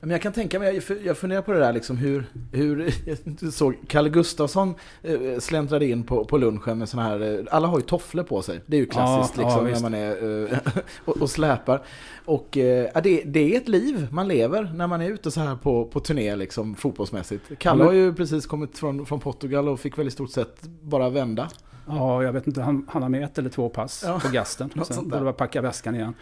Men 0.00 0.10
jag 0.10 0.22
kan 0.22 0.32
tänka 0.32 0.58
mig, 0.58 0.82
jag- 1.04 1.16
funderar 1.18 1.42
på 1.42 1.52
det 1.52 1.58
där 1.58 1.72
liksom 1.72 1.96
hur, 1.96 2.24
hur 2.52 2.94
du 3.40 3.50
såg 3.52 3.74
Kalle 3.88 4.08
Gustafsson 4.08 4.74
eh, 5.02 5.38
släntrade 5.38 5.86
in 5.86 6.02
på, 6.04 6.24
på 6.24 6.38
lunchen 6.38 6.78
med 6.78 6.88
såna 6.88 7.02
här, 7.02 7.20
eh, 7.38 7.44
alla 7.50 7.68
har 7.68 7.78
ju 7.78 7.84
tofflor 7.84 8.22
på 8.24 8.42
sig. 8.42 8.60
Det 8.66 8.76
är 8.76 8.80
ju 8.80 8.86
klassiskt 8.86 9.38
Ja, 9.38 9.42
ja, 9.42 9.62
liksom 9.62 9.64
när 9.64 9.70
visst. 9.70 9.82
man 9.82 9.94
är 9.94 10.52
eh, 10.52 10.58
och, 11.04 11.22
och 11.22 11.30
släpar. 11.30 11.82
Och 12.24 12.56
ja, 12.94 13.00
det, 13.00 13.22
det 13.26 13.54
är 13.54 13.60
ett 13.60 13.68
liv 13.68 14.06
man 14.12 14.28
lever 14.28 14.72
när 14.74 14.86
man 14.86 15.00
är 15.00 15.10
ute 15.10 15.30
så 15.30 15.40
här 15.40 15.56
på, 15.56 15.84
på 15.84 16.00
turné 16.00 16.36
liksom 16.36 16.74
fotbollsmässigt. 16.74 17.44
Kalle 17.58 17.82
Ja, 17.82 17.86
har 17.88 17.94
ju 17.94 18.14
precis 18.14 18.46
kommit 18.46 18.78
från, 18.78 19.06
från 19.06 19.20
Portugal 19.20 19.68
och 19.68 19.80
fick 19.80 19.98
väl 19.98 20.08
i 20.08 20.10
stort 20.10 20.30
sett 20.30 20.62
bara 20.82 21.10
vända. 21.10 21.48
Ja, 21.86 22.22
jag 22.22 22.32
vet 22.32 22.46
inte, 22.46 22.62
han, 22.62 22.86
han 22.88 23.02
har 23.02 23.08
med 23.08 23.24
ett 23.24 23.38
eller 23.38 23.50
två 23.50 23.68
pass 23.68 24.02
Ja, 24.06 24.20
på 24.20 24.28
gasten. 24.32 24.70
Sen 24.84 25.08
det 25.08 25.20
vara 25.20 25.32
packa 25.32 25.60
väskan 25.62 25.94
igen. 25.94 26.14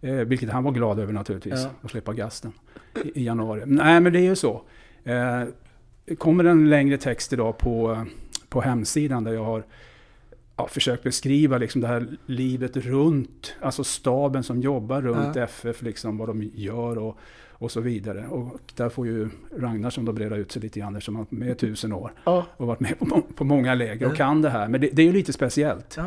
Eh, 0.00 0.12
vilket 0.14 0.50
han 0.50 0.64
var 0.64 0.72
glad 0.72 0.98
över 0.98 1.12
naturligtvis, 1.12 1.54
Ja. 1.64 1.70
att 1.82 1.90
slippa 1.90 2.12
gasten 2.12 2.52
i, 3.04 3.20
i 3.20 3.24
januari. 3.24 3.62
Nej, 3.66 4.00
men 4.00 4.12
det 4.12 4.18
är 4.18 4.22
ju 4.24 4.36
så. 4.36 4.62
Eh, 5.04 5.42
kommer 6.18 6.44
en 6.44 6.70
längre 6.70 6.98
text 6.98 7.32
idag 7.32 7.58
på, 7.58 8.04
på 8.48 8.60
hemsidan 8.60 9.24
där 9.24 9.32
jag 9.32 9.44
har 9.44 9.64
ja, 10.56 10.66
försökt 10.68 11.02
beskriva 11.02 11.58
liksom 11.58 11.80
det 11.80 11.86
här 11.88 12.06
livet 12.26 12.76
runt, 12.76 13.54
alltså 13.60 13.84
staben 13.84 14.42
som 14.42 14.60
jobbar 14.60 15.02
runt 15.02 15.36
Ja. 15.36 15.42
FF, 15.42 15.82
liksom 15.82 16.18
vad 16.18 16.28
de 16.28 16.42
gör 16.54 16.98
och, 16.98 17.18
och 17.50 17.70
så 17.70 17.80
vidare. 17.80 18.26
Och 18.28 18.60
där 18.76 18.88
får 18.88 19.06
ju 19.06 19.28
Ragnarsson 19.56 20.04
då 20.04 20.12
breda 20.12 20.36
ut 20.36 20.52
sig 20.52 20.62
lite 20.62 20.80
grann 20.80 20.94
eftersom 20.96 21.16
han 21.16 21.26
är 21.30 21.34
med 21.36 21.58
tusen 21.58 21.92
år 21.92 22.12
Ja. 22.24 22.46
och 22.56 22.66
varit 22.66 22.80
med 22.80 22.98
på, 22.98 23.22
på 23.34 23.44
många 23.44 23.74
läger 23.74 24.06
och 24.06 24.16
kan 24.16 24.42
det 24.42 24.50
här. 24.50 24.68
Men 24.68 24.80
det, 24.80 24.90
det 24.92 25.02
är 25.02 25.06
ju 25.06 25.12
lite 25.12 25.32
speciellt. 25.32 25.98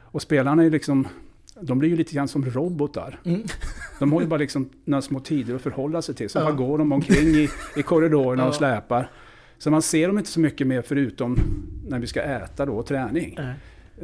Och 0.00 0.22
spelarna 0.22 0.64
är 0.64 0.70
liksom, 0.70 1.08
de 1.60 1.78
blir 1.78 1.90
ju 1.90 1.96
lite 1.96 2.14
grann 2.14 2.28
som 2.28 2.44
robotar. 2.44 3.20
Mm. 3.24 3.42
De 3.98 4.12
har 4.12 4.20
ju 4.20 4.26
bara 4.26 4.36
liksom 4.40 4.68
några 4.84 5.02
små 5.02 5.20
tider 5.20 5.54
att 5.54 5.62
förhålla 5.62 6.02
sig 6.02 6.14
till. 6.14 6.30
Så 6.30 6.38
Ja. 6.38 6.42
bara 6.44 6.54
går 6.54 6.78
de 6.78 6.92
omkring 6.92 7.26
i, 7.28 7.48
i 7.76 7.82
korridorerna 7.82 8.42
och 8.42 8.48
Ja. 8.48 8.52
släpar. 8.52 9.10
Så 9.58 9.70
man 9.70 9.82
ser 9.82 10.06
dem 10.08 10.18
inte 10.18 10.30
så 10.30 10.40
mycket 10.40 10.66
mer 10.66 10.82
förutom 10.82 11.38
när 11.88 11.98
vi 11.98 12.06
ska 12.06 12.22
äta 12.22 12.66
då 12.66 12.72
och 12.72 12.86
träning. 12.86 13.34
Nej. 13.38 13.54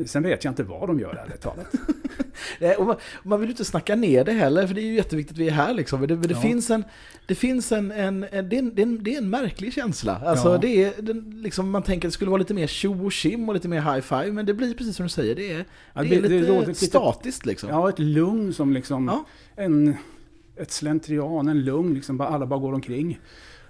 Sen 0.07 0.23
vet 0.23 0.45
jag 0.45 0.51
inte 0.51 0.63
vad 0.63 0.89
de 0.89 1.01
gör 1.01 1.15
ärligt 1.15 1.41
talat. 1.41 1.73
Nej, 2.61 2.75
och 2.77 2.87
man, 2.87 2.97
man 3.23 3.41
vill 3.41 3.49
ju 3.49 3.53
inte 3.53 3.65
snacka 3.65 3.97
ner 3.97 4.25
det 4.25 4.33
heller, 4.33 4.67
för 4.67 4.75
det 4.75 4.81
är 4.81 4.85
ju 4.87 4.95
jätteviktigt 4.95 5.35
att 5.35 5.39
vi 5.39 5.49
är 5.49 5.53
här 5.53 5.75
liksom. 5.75 6.07
Det, 6.07 6.17
det 6.17 6.31
Ja. 6.35 6.41
finns 6.41 6.71
en, 6.71 6.85
det 7.27 7.35
finns 7.35 7.73
en, 7.73 7.91
en, 7.93 8.27
en, 8.33 8.49
det 8.49 8.57
är 8.57 8.59
en, 8.59 8.75
det 8.75 8.83
är 8.83 8.87
en, 8.87 9.03
det 9.05 9.15
är 9.15 9.19
en 9.19 9.31
märklig 9.31 9.73
känsla. 9.73 10.17
Alltså 10.27 10.49
Ja. 10.53 10.59
det 10.59 10.85
är, 10.85 11.03
den, 11.03 11.41
liksom, 11.43 11.71
man 11.71 11.83
tänker 11.83 12.09
att 12.09 12.13
det 12.13 12.15
skulle 12.15 12.31
vara 12.31 12.39
lite 12.39 12.55
mer 12.55 12.67
tjo 12.67 13.05
och 13.07 13.13
tjim 13.13 13.49
och 13.49 13.55
lite 13.55 13.69
mer 13.69 13.81
high 13.81 14.01
five, 14.01 14.33
men 14.33 14.47
det 14.47 14.55
blir 14.55 14.75
precis 14.75 14.97
som 14.97 15.07
du 15.07 15.11
säger, 15.11 15.35
det 15.35 15.53
är, 15.53 15.65
Ja, 15.95 16.03
det 16.03 16.09
det- 16.09 16.17
är 16.17 16.43
det 16.43 16.61
lite 16.67 16.75
statiskt 16.75 17.47
liksom. 17.47 17.69
Ja, 17.69 17.89
ett 17.89 17.99
lugn 17.99 18.53
som 18.53 18.73
liksom, 18.73 19.25
en, 19.57 19.97
ett 20.57 20.73
slentrian, 20.73 21.49
en 21.49 21.65
lugn, 21.65 21.95
liksom 21.95 22.17
bara, 22.17 22.29
alla 22.29 22.47
bara 22.47 22.61
går 22.61 22.73
omkring 22.73 23.21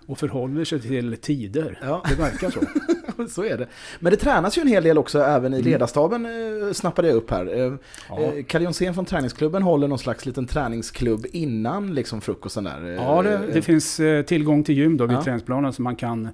och 0.06 0.18
förhåller 0.18 0.64
sig 0.64 0.80
till 0.80 1.16
tider. 1.16 1.78
Ja. 1.82 2.02
Det 2.08 2.14
verkar 2.14 2.50
så. 2.50 2.60
så 3.28 3.44
är 3.44 3.58
det. 3.58 3.66
Men 4.00 4.10
det 4.10 4.16
tränas 4.16 4.58
ju 4.58 4.62
en 4.62 4.68
hel 4.68 4.82
del 4.84 4.98
också 4.98 5.18
även 5.20 5.54
i 5.54 5.56
Mm. 5.56 5.70
ledarstaben, 5.70 6.26
eh, 6.26 6.72
snappade 6.72 7.08
jag 7.08 7.16
upp 7.16 7.30
här. 7.30 7.46
Eh, 7.60 7.74
Ja. 8.08 8.20
eh, 8.20 8.44
Kalle 8.44 8.64
Jonsén 8.64 8.94
från 8.94 9.04
träningsklubben 9.04 9.62
håller 9.62 9.88
någon 9.88 9.98
slags 9.98 10.26
liten 10.26 10.46
träningsklubb 10.46 11.26
innan 11.32 11.94
liksom 11.94 12.20
frukosten 12.20 12.64
där. 12.64 12.80
Ja, 12.86 13.22
det, 13.22 13.40
det 13.52 13.62
finns 13.62 14.00
tillgång 14.26 14.64
till 14.64 14.74
gym 14.78 14.96
då 14.96 15.06
vid 15.06 15.16
Ja. 15.16 15.22
träningsplanen 15.24 15.72
så 15.72 15.82
man 15.82 15.96
kan 15.96 16.28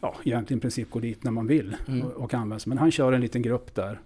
ja, 0.00 0.14
egentligen 0.24 0.58
i 0.58 0.60
princip 0.60 0.90
gå 0.90 0.98
dit 0.98 1.24
när 1.24 1.30
man 1.30 1.46
vill 1.46 1.76
Mm. 1.88 2.02
och, 2.06 2.12
och 2.12 2.34
använda 2.34 2.58
sig. 2.58 2.68
Men 2.68 2.78
han 2.78 2.90
kör 2.90 3.12
en 3.12 3.20
liten 3.20 3.42
grupp 3.42 3.74
där. 3.74 4.00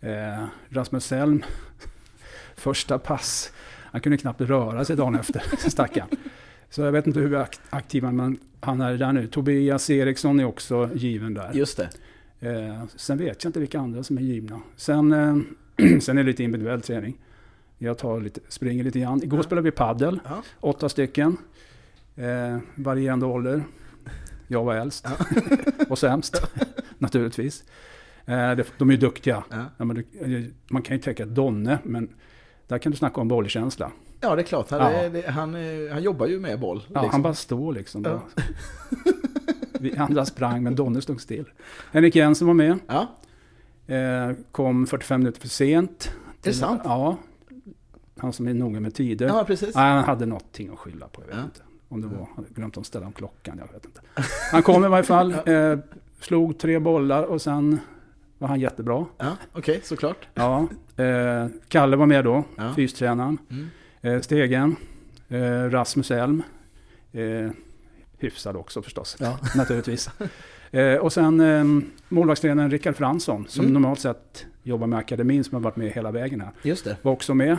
Eh, 0.00 0.44
Rasmus 0.68 1.04
Selm, 1.04 1.42
första 2.56 2.98
pass. 2.98 3.52
Han 3.92 4.00
kunde 4.00 4.18
knappt 4.18 4.40
röra 4.40 4.84
sig 4.84 4.96
dagen 4.96 5.14
efter, 5.14 5.42
stackaren. 5.70 6.08
Så 6.70 6.82
jag 6.82 6.92
vet 6.92 7.06
inte 7.06 7.20
hur 7.20 7.34
akt- 7.36 7.60
aktiv 7.70 8.04
han 8.04 8.38
han 8.60 8.80
är 8.80 8.96
där 8.96 9.12
nu. 9.12 9.26
Tobias 9.26 9.90
Eriksson 9.90 10.40
är 10.40 10.44
också 10.44 10.90
given 10.94 11.34
där. 11.34 11.52
Just 11.54 11.76
det. 11.76 11.88
Eh, 12.48 12.82
sen 12.96 13.18
vet 13.18 13.44
jag 13.44 13.48
inte 13.48 13.60
vilka 13.60 13.80
andra 13.80 14.02
som 14.02 14.18
är 14.18 14.22
givna. 14.22 14.60
Sen, 14.76 15.12
eh, 15.12 15.36
sen 16.00 16.18
är 16.18 16.22
det 16.22 16.30
lite 16.30 16.44
individuell 16.44 16.80
träning. 16.80 17.16
Jag 17.78 17.98
tar 17.98 18.20
lite, 18.20 18.40
springer 18.48 18.84
lite 18.84 19.00
grann. 19.00 19.22
Igår 19.22 19.42
spelade 19.42 19.64
vi 19.64 19.70
paddel, 19.70 20.20
Ja. 20.24 20.42
åtta 20.60 20.88
stycken. 20.88 21.36
Eh, 22.16 22.58
varierande 22.74 23.26
ålder. 23.26 23.62
Jag 24.48 24.64
var 24.64 24.74
äldst 24.74 25.06
och 25.88 25.98
sämst, 25.98 26.42
naturligtvis. 26.98 27.64
Eh, 28.26 28.56
de 28.78 28.88
är 28.88 28.92
ju 28.92 28.96
duktiga. 28.96 29.44
Ja. 29.50 29.64
Ja, 29.78 29.84
du, 29.84 30.52
man 30.70 30.82
kan 30.82 30.96
ju 30.96 31.02
tänka 31.02 31.26
Donne, 31.26 31.78
men 31.84 32.08
där 32.66 32.78
kan 32.78 32.92
du 32.92 32.98
snacka 32.98 33.20
om 33.20 33.28
bollkänsla. 33.28 33.90
Ja, 34.20 34.34
det 34.36 34.42
är 34.42 34.44
klart. 34.46 34.70
Han, 34.70 34.80
Ja. 34.80 34.90
är, 34.90 35.10
det, 35.10 35.30
han, 35.30 35.54
han 35.92 36.02
jobbar 36.02 36.26
ju 36.26 36.40
med 36.40 36.60
boll. 36.60 36.82
Ja, 36.92 37.00
liksom. 37.02 37.10
Han 37.10 37.22
bara 37.22 37.34
står 37.34 37.72
liksom. 37.72 38.04
Ja. 38.04 38.22
Vi 39.80 39.96
andra 39.96 40.24
sprang, 40.24 40.62
men 40.62 40.74
Donne 40.74 41.00
stod 41.02 41.20
still. 41.20 41.44
Henrik 41.92 42.16
Jensen 42.16 42.46
var 42.46 42.54
med. 42.54 42.78
Ja, 42.86 43.06
Eh, 43.94 44.32
kom 44.52 44.86
45 44.86 45.20
minuter 45.20 45.40
för 45.40 45.48
sent. 45.48 46.12
är 46.42 46.48
det 46.48 46.52
sant? 46.54 46.80
Ja. 46.84 47.16
Han 48.18 48.32
som 48.32 48.48
är 48.48 48.54
noga 48.54 48.80
med 48.80 48.94
tider. 48.94 49.26
Ja, 49.26 49.44
precis. 49.46 49.74
Nej, 49.74 49.90
han 49.94 50.04
hade 50.04 50.26
någonting 50.26 50.70
att 50.72 50.78
skylla 50.78 51.08
på, 51.08 51.20
jag 51.22 51.26
vet 51.28 51.36
Ja. 51.36 51.44
inte. 51.44 51.60
Om 51.88 52.00
det 52.00 52.06
var, 52.06 52.16
han 52.16 52.26
hade 52.36 52.48
glömt 52.48 52.78
att 52.78 52.86
ställa 52.86 53.06
om 53.06 53.12
klockan, 53.12 53.58
jag 53.66 53.72
vet 53.72 53.84
inte. 53.84 54.00
Han 54.52 54.62
kom 54.62 54.84
i 54.84 54.88
varje 54.88 55.04
fall, 55.04 55.32
eh, 55.46 55.78
slog 56.20 56.58
tre 56.58 56.78
bollar 56.78 57.22
och 57.22 57.42
sen 57.42 57.80
var 58.38 58.48
han 58.48 58.60
jättebra. 58.60 59.06
Ja, 59.18 59.36
okej, 59.52 59.80
såklart. 59.84 60.28
Ja, 60.34 60.66
eh, 60.96 61.46
Kalle 61.68 61.96
var 61.96 62.06
med 62.06 62.24
då, 62.24 62.44
Ja. 62.56 62.72
fystränaren. 62.76 63.38
Mm. 63.50 63.66
Eh, 64.00 64.20
Stegen, 64.20 64.76
eh, 65.28 65.40
Rasmus 65.70 66.10
Elm. 66.10 66.42
Eh, 67.12 67.50
hyfsad 68.18 68.56
också 68.56 68.82
förstås, 68.82 69.16
Ja. 69.20 69.38
naturligtvis. 69.56 70.10
Och 71.00 71.12
sen 71.12 71.40
eh, 71.40 71.64
målvaktstränaren 72.08 72.70
Rickard 72.70 72.96
Fransson, 72.96 73.46
som 73.48 73.60
Mm. 73.64 73.72
normalt 73.74 74.00
sett 74.00 74.46
jobbar 74.62 74.86
med 74.86 74.98
akademin, 74.98 75.44
som 75.44 75.54
har 75.54 75.60
varit 75.60 75.76
med 75.76 75.90
hela 75.92 76.10
vägen 76.10 76.40
här. 76.40 76.50
Just 76.62 76.84
det. 76.84 76.96
Var 77.02 77.12
också 77.12 77.34
med, 77.34 77.56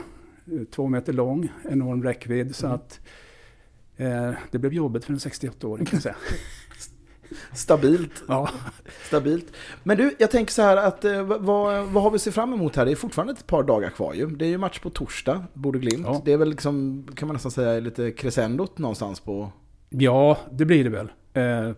två 0.72 0.88
meter 0.88 1.14
lång, 1.14 1.50
enorm 1.70 2.04
räckvidd. 2.04 2.56
Så 2.56 2.66
Mm. 2.66 2.76
att 2.76 3.00
eh, 3.98 4.32
det 4.52 4.58
blev 4.60 4.74
jobbigt 4.74 5.06
för 5.06 5.14
en 5.14 5.20
68-åring 5.20 5.86
kan 5.86 5.96
jag 5.98 6.04
säga. 6.04 6.16
Stabilt. 7.54 8.24
ja. 8.28 8.50
Stabilt. 9.08 9.54
Men 9.84 9.98
du, 9.98 10.16
jag 10.20 10.32
tänker 10.32 10.54
så 10.54 10.62
här 10.62 10.78
att 10.78 11.06
eh, 11.06 11.24
vad, 11.24 11.86
vad 11.86 12.04
har 12.04 12.12
vi 12.12 12.16
att 12.16 12.22
se 12.22 12.32
fram 12.32 12.54
emot 12.54 12.76
här? 12.76 12.86
Det 12.86 12.92
är 12.92 12.96
fortfarande 12.96 13.34
ett 13.34 13.48
par 13.48 13.64
dagar 13.64 13.90
kvar 13.90 14.14
ju. 14.14 14.28
Det 14.28 14.46
är 14.46 14.50
ju 14.50 14.58
match 14.58 14.80
på 14.80 14.90
torsdag, 14.90 15.44
Borde-Glimt. 15.54 16.06
Ja. 16.08 16.22
Det 16.26 16.34
är 16.34 16.38
väl 16.38 16.50
liksom, 16.50 17.06
kan 17.16 17.28
man 17.28 17.34
nästan 17.34 17.52
säga, 17.52 17.80
lite 17.80 18.12
crescendot 18.12 18.78
någonstans 18.78 19.20
på... 19.20 19.52
ja, 19.90 20.38
det 20.52 20.66
blir 20.66 20.84
det 20.84 20.90
väl. 20.90 21.12
Eh, 21.34 21.76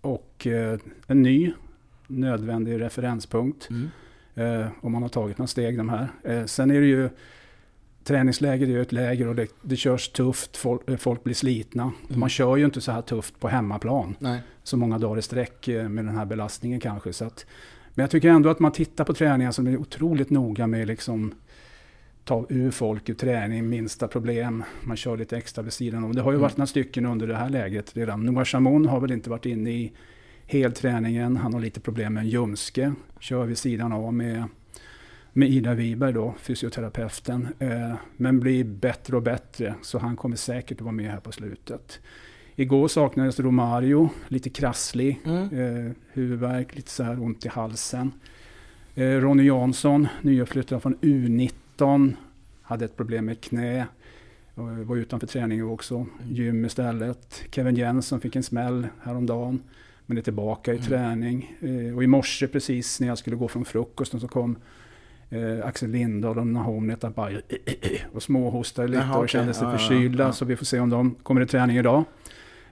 och 0.00 0.46
eh, 0.46 0.78
en 1.06 1.22
ny 1.22 1.52
nödvändig 2.06 2.80
referenspunkt. 2.80 3.68
Eh, 4.34 4.66
om 4.80 4.92
man 4.92 5.02
har 5.02 5.08
tagit 5.08 5.38
några 5.38 5.46
steg 5.46 5.78
de 5.78 5.88
här. 5.88 6.08
Eh, 6.24 6.44
sen 6.44 6.70
är 6.70 6.80
det 6.80 6.86
ju 6.86 7.08
träningsläger 8.04 8.66
är 8.66 8.70
ju 8.70 8.82
ett 8.82 8.92
läger 8.92 9.28
och 9.28 9.34
det, 9.34 9.46
det 9.62 9.76
körs 9.76 10.08
tufft, 10.08 10.56
folk, 10.56 10.88
eh, 10.90 10.96
folk 10.96 11.24
blir 11.24 11.34
slitna. 11.34 11.82
Mm. 11.82 12.20
Man 12.20 12.28
kör 12.28 12.56
ju 12.56 12.64
inte 12.64 12.80
så 12.80 12.92
här 12.92 13.02
tufft 13.02 13.40
på 13.40 13.48
hemmaplan 13.48 14.16
Nej. 14.18 14.40
så 14.62 14.76
många 14.76 14.98
dagar 14.98 15.18
i 15.18 15.22
sträck 15.22 15.68
eh, 15.68 15.88
med 15.88 16.04
den 16.04 16.16
här 16.16 16.24
belastningen 16.24 16.80
kanske. 16.80 17.12
Så 17.12 17.24
att, 17.24 17.46
men 17.94 18.02
jag 18.02 18.10
tycker 18.10 18.28
ändå 18.28 18.48
att 18.48 18.58
man 18.60 18.72
tittar 18.72 19.04
på 19.04 19.14
träningen 19.14 19.52
som 19.52 19.66
är 19.66 19.76
otroligt 19.76 20.30
noga 20.30 20.66
med 20.66 20.86
liksom 20.86 21.34
ta 22.24 22.46
ur 22.48 22.70
folk 22.70 23.08
ur 23.08 23.14
träning, 23.14 23.68
minsta 23.68 24.08
problem. 24.08 24.64
Man 24.80 24.96
kör 24.96 25.16
lite 25.16 25.36
extra 25.36 25.62
vid 25.62 25.72
sidan 25.72 26.04
om. 26.04 26.14
Det 26.14 26.22
har 26.22 26.30
ju 26.32 26.36
Mm. 26.36 26.42
varit 26.42 26.56
några 26.56 26.66
stycken 26.66 27.06
under 27.06 27.26
det 27.26 27.36
här 27.36 27.48
läget 27.48 27.96
redan. 27.96 28.26
Noah 28.26 28.44
Chamon 28.44 28.86
har 28.86 29.00
väl 29.00 29.12
inte 29.12 29.30
varit 29.30 29.46
inne 29.46 29.70
i 29.70 29.92
helträningen. 30.46 31.36
Han 31.36 31.54
har 31.54 31.60
lite 31.60 31.80
problem 31.80 32.14
med 32.14 32.20
en 32.20 32.28
ljumske. 32.28 32.94
Kör 33.20 33.44
vid 33.44 33.58
sidan 33.58 33.92
av 33.92 34.14
med, 34.14 34.44
med 35.32 35.48
Ida 35.50 35.74
Wiberg 35.74 36.12
då, 36.12 36.34
fysioterapeuten. 36.38 37.48
Eh, 37.58 37.94
men 38.16 38.40
blir 38.40 38.64
bättre 38.64 39.16
och 39.16 39.22
bättre. 39.22 39.74
Så 39.82 39.98
han 39.98 40.16
kommer 40.16 40.36
säkert 40.36 40.78
att 40.78 40.84
vara 40.84 40.92
med 40.92 41.10
här 41.10 41.20
på 41.20 41.32
slutet. 41.32 42.00
Igår 42.56 42.88
saknades 42.88 43.40
Romario, 43.40 44.10
lite 44.28 44.50
krasslig. 44.50 45.20
Mm. 45.24 45.42
Eh, 45.86 45.92
huvudvärk, 46.12 46.76
lite 46.76 46.90
så 46.90 47.02
här 47.02 47.22
ont 47.22 47.44
i 47.46 47.48
halsen. 47.48 48.12
Eh, 48.94 49.04
Ronny 49.08 49.42
Jansson, 49.46 50.08
nyuppflyttad 50.22 50.82
från 50.82 50.96
U19, 50.96 52.14
hade 52.62 52.84
ett 52.84 52.96
problem 52.96 53.24
med 53.24 53.40
knä. 53.40 53.86
Var 54.54 54.96
utanför 54.96 55.26
träningen 55.26 55.66
också. 55.66 56.06
Gym 56.28 56.64
istället. 56.64 57.42
Kevin 57.50 57.76
Jensen 57.76 58.20
fick 58.20 58.36
en 58.36 58.42
smäll 58.42 58.88
häromdagen. 59.02 59.62
Men 60.06 60.18
är 60.18 60.22
tillbaka 60.22 60.72
i 60.72 60.76
Mm. 60.76 60.88
träning. 60.88 61.56
Och 61.96 62.04
i 62.04 62.06
morse 62.06 62.46
precis 62.48 63.00
när 63.00 63.08
jag 63.08 63.18
skulle 63.18 63.36
gå 63.36 63.48
från 63.48 63.64
frukosten 63.64 64.20
så 64.20 64.28
kom 64.28 64.56
eh, 65.32 65.66
Axel 65.66 65.90
Lindahl 65.90 66.38
och 66.38 66.46
Nahom 66.46 66.86
Netabay 66.86 67.40
och 68.12 68.22
småhostade 68.22 68.88
lite 68.88 69.02
Jaha, 69.02 69.18
och 69.18 69.28
kände 69.28 69.54
sig 69.54 69.64
Ja, 69.64 69.72
ja, 69.72 69.78
förkylda. 69.78 70.24
ja. 70.24 70.32
Så 70.32 70.44
vi 70.44 70.56
får 70.56 70.64
se 70.64 70.80
om 70.80 70.90
de 70.90 71.14
kommer 71.14 71.40
i 71.40 71.46
träning 71.46 71.76
idag. 71.76 72.04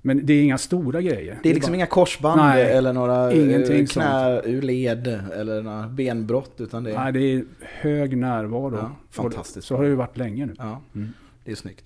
Men 0.02 0.26
det 0.26 0.32
är 0.32 0.42
inga 0.42 0.58
stora 0.58 1.00
grejer. 1.00 1.38
Det 1.42 1.50
är 1.50 1.54
liksom 1.54 1.70
bara- 1.72 1.76
inga 1.76 1.86
korsband 1.86 2.40
Nej, 2.40 2.72
eller 2.72 2.92
några 2.92 3.32
ingenting 3.32 3.80
eh, 3.80 3.86
knä 3.86 4.40
ur 4.44 4.62
led 4.62 5.06
eller 5.34 5.62
några 5.62 5.88
benbrott 5.88 6.54
utan 6.58 6.84
det 6.84 6.90
är... 6.92 6.98
Nej, 6.98 7.12
det 7.12 7.20
är 7.20 7.44
hög 7.60 8.16
närvaro. 8.16 8.76
Ja, 8.76 8.90
fantastiskt. 9.10 9.66
Så 9.66 9.76
har 9.76 9.82
det 9.82 9.88
ju 9.88 9.94
varit 9.94 10.16
länge 10.16 10.46
nu. 10.46 10.54
Ja, 10.58 10.80
Mm. 10.94 11.08
det 11.44 11.50
är 11.50 11.54
snyggt. 11.56 11.84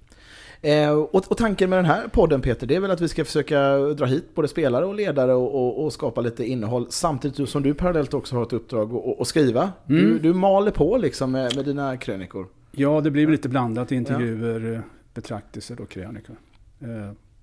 Eh, 0.64 0.90
och, 0.90 1.30
och 1.30 1.37
tanken 1.37 1.71
med 1.71 1.78
den 1.78 1.85
här 1.87 2.09
podden 2.09 2.40
Peter, 2.40 2.66
det 2.66 2.76
är 2.76 2.80
väl 2.80 2.90
att 2.90 3.00
vi 3.00 3.09
ska 3.09 3.25
försöka 3.25 3.78
dra 3.78 4.04
hit 4.06 4.35
både 4.35 4.49
spelare 4.49 4.85
och 4.87 4.94
ledare 4.94 5.35
och, 5.35 5.54
och, 5.54 5.85
och 5.85 5.92
skapa 5.92 6.21
lite 6.21 6.44
innehåll 6.47 6.87
samtidigt 6.90 7.49
som 7.49 7.62
du 7.62 7.75
parallellt 7.75 8.14
också 8.14 8.37
har 8.37 8.42
ett 8.42 8.52
uppdrag 8.52 8.94
att, 9.21 9.26
skriva. 9.26 9.73
Du, 9.87 10.04
Mm. 10.11 10.23
du 10.23 10.35
maler 10.35 10.71
på 10.71 10.97
liksom 10.97 11.33
med, 11.33 11.56
med 11.56 11.64
dina 11.64 11.97
krönikor. 11.97 12.47
Ja, 12.73 13.00
det 13.00 13.11
blir 13.11 13.26
lite 13.28 13.49
blandat. 13.49 13.92
Intervjuer, 13.92 14.73
eh, 14.75 14.80
betraktelser 15.14 15.80
och 15.80 15.88
krönikor. 15.88 16.37
Eh, 16.80 16.88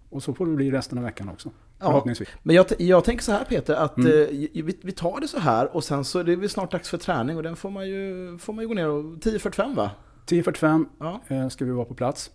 och 0.09 0.23
så 0.23 0.33
får 0.33 0.45
det 0.45 0.51
bli 0.55 0.71
resten 0.71 0.97
av 0.97 1.03
veckan 1.03 1.29
också. 1.29 1.49
Ja. 1.79 2.05
Men 2.43 2.55
jag, 2.55 2.65
jag 2.77 3.03
tänker 3.03 3.23
så 3.23 3.31
här 3.31 3.43
Peter, 3.43 3.73
att 3.75 3.97
Mm. 3.97 4.11
eh, 4.11 4.27
vi, 4.63 4.77
vi 4.81 4.91
tar 4.91 5.19
det 5.21 5.27
så 5.27 5.39
här 5.39 5.75
och 5.75 5.83
sen 5.83 6.03
så 6.05 6.19
är 6.19 6.23
det 6.23 6.35
väl 6.35 6.49
snart 6.49 6.71
dags 6.71 6.89
för 6.89 6.97
träning 6.97 7.37
och 7.37 7.43
den 7.43 7.55
får 7.55 7.69
man 7.69 7.89
ju, 7.89 8.37
får 8.37 8.53
man 8.53 8.61
ju 8.63 8.67
gå 8.67 8.73
ner 8.73 8.87
och 8.87 9.03
10.45 9.03 9.75
va? 9.75 9.91
10.45 10.27 10.85
Ja. 10.99 11.21
eh, 11.27 11.47
ska 11.47 11.65
vi 11.65 11.71
vara 11.71 11.85
på 11.85 11.93
plats. 11.93 12.31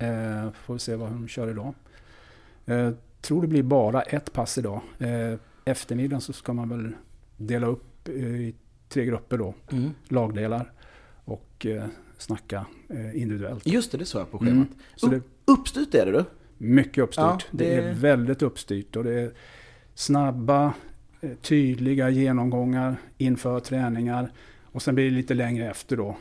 Eh, 0.00 0.50
får 0.52 0.78
se 0.78 0.96
vad 0.96 1.10
de 1.10 1.28
kör 1.28 1.50
idag. 1.50 1.74
Eh, 2.66 2.90
tror 3.20 3.42
det 3.42 3.48
blir 3.48 3.62
bara 3.62 4.02
ett 4.02 4.32
pass 4.32 4.58
idag. 4.58 4.80
Eh, 4.98 5.34
eftermiddagen 5.64 6.20
så 6.20 6.32
ska 6.32 6.52
man 6.52 6.68
väl 6.68 6.92
dela 7.36 7.66
upp 7.66 8.08
eh, 8.08 8.14
i 8.14 8.54
tre 8.88 9.04
grupper 9.04 9.38
då. 9.38 9.54
Mm. 9.72 9.90
Lagdelar. 10.08 10.72
Och 11.24 11.66
eh, 11.66 11.84
snacka 12.18 12.66
eh, 12.88 13.22
individuellt. 13.22 13.66
Just 13.66 13.92
det, 13.92 13.98
det 13.98 14.04
såg 14.04 14.20
jag 14.20 14.30
på 14.30 14.38
schemat. 14.38 14.54
Mm. 14.54 14.68
Så 14.96 15.06
det, 15.06 15.20
Uppstyrt 15.44 15.94
är 15.94 16.06
det 16.06 16.12
du? 16.12 16.24
Mycket 16.58 17.04
uppstyrt. 17.04 17.22
Ja, 17.24 17.38
det... 17.50 17.64
det- 17.64 17.74
är 17.74 17.94
väldigt 17.94 18.42
uppstyrt 18.42 18.96
och 18.96 19.04
det 19.04 19.20
är 19.20 19.30
snabba, 19.94 20.74
eh, 21.20 21.30
tydliga 21.42 22.10
genomgångar 22.10 22.96
inför 23.18 23.60
träningar. 23.60 24.32
Och 24.72 24.82
sen 24.82 24.94
blir 24.94 25.04
det 25.04 25.16
lite 25.16 25.34
längre 25.34 25.70
efter 25.70 25.96
då. 25.96 26.16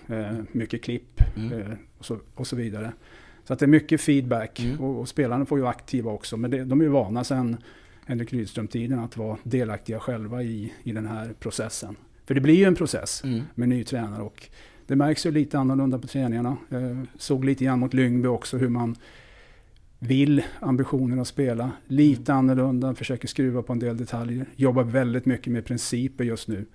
Mycket 0.51 0.83
klipp 0.83 1.21
Mm. 1.37 1.77
och, 1.97 2.05
så, 2.05 2.17
och 2.35 2.47
så 2.47 2.55
vidare. 2.55 2.91
Så 3.49 3.53
att 3.53 3.59
det 3.59 3.65
är 3.65 3.67
mycket 3.67 4.01
feedback 4.01 4.59
Mm. 4.59 4.79
och, 4.79 4.99
och 4.99 5.07
spelarna 5.09 5.45
får 5.45 5.59
ju 5.59 5.67
aktiva 5.67 6.11
också. 6.11 6.37
Men 6.37 6.51
det, 6.51 6.63
de 6.65 6.79
är 6.79 6.83
ju 6.85 6.89
vana 6.89 7.23
sedan 7.23 7.57
Henrik 8.05 8.33
Rydström-tiden 8.33 8.99
att 8.99 9.17
vara 9.17 9.37
delaktiga 9.43 9.99
själva 9.99 10.43
i, 10.43 10.73
i 10.83 10.91
den 10.91 11.07
här 11.07 11.33
processen. 11.39 11.95
För 12.25 12.33
det 12.35 12.41
blir 12.41 12.53
ju 12.55 12.63
en 12.65 12.75
process 12.75 13.21
Mm. 13.23 13.41
med 13.55 13.69
ny 13.69 13.83
tränare 13.83 14.21
och 14.21 14.47
det 14.87 14.95
märks 14.95 15.25
ju 15.25 15.31
lite 15.31 15.59
annorlunda 15.59 15.99
på 15.99 16.07
träningarna. 16.07 16.57
Jag 16.69 17.05
såg 17.17 17.45
lite 17.45 17.63
grann 17.65 17.79
mot 17.79 17.93
Lyngby 17.93 18.27
också 18.27 18.57
hur 18.57 18.69
man 18.69 18.95
vill 19.99 20.43
ambitionen 20.59 21.19
att 21.19 21.27
spela. 21.27 21.71
Lite 21.87 22.33
annorlunda, 22.33 22.95
försöker 22.95 23.27
skruva 23.27 23.61
på 23.61 23.73
en 23.73 23.79
del 23.79 23.97
detaljer. 23.97 24.45
Jobbar 24.55 24.83
väldigt 24.83 25.25
mycket 25.25 25.53
med 25.53 25.65
principer 25.65 26.23
just 26.23 26.47
nu. 26.47 26.65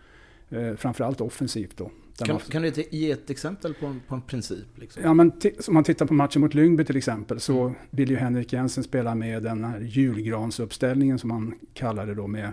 Eh, 0.51 0.75
framförallt 0.77 1.21
offensivt 1.21 1.77
då. 1.77 1.91
Kan, 2.19 2.39
kan 2.39 2.63
du 2.63 2.69
inte 2.69 2.97
ge 2.97 3.11
ett 3.11 3.31
exempel 3.31 3.75
på 3.75 3.87
en, 3.87 4.01
på 4.09 4.15
en 4.15 4.23
princip? 4.23 4.79
Liksom? 4.79 5.03
Ja, 5.03 5.15
men 5.15 5.33
om 5.69 5.75
man 5.75 5.85
tittar 5.85 6.07
på 6.07 6.15
matchen 6.15 6.43
mot 6.43 6.55
Lyngby 6.55 6.85
till 6.85 6.97
exempel 6.97 7.41
så 7.41 7.75
vill 7.91 8.11
ju 8.11 8.17
Henrik 8.17 8.53
Jensen 8.53 8.85
spela 8.85 9.15
med 9.15 9.43
den 9.43 9.65
här 9.65 9.81
julgransuppställningen 9.81 11.19
som 11.19 11.29
man 11.29 11.55
kallar 11.73 12.07
det 12.07 12.15
då 12.15 12.27
med 12.27 12.53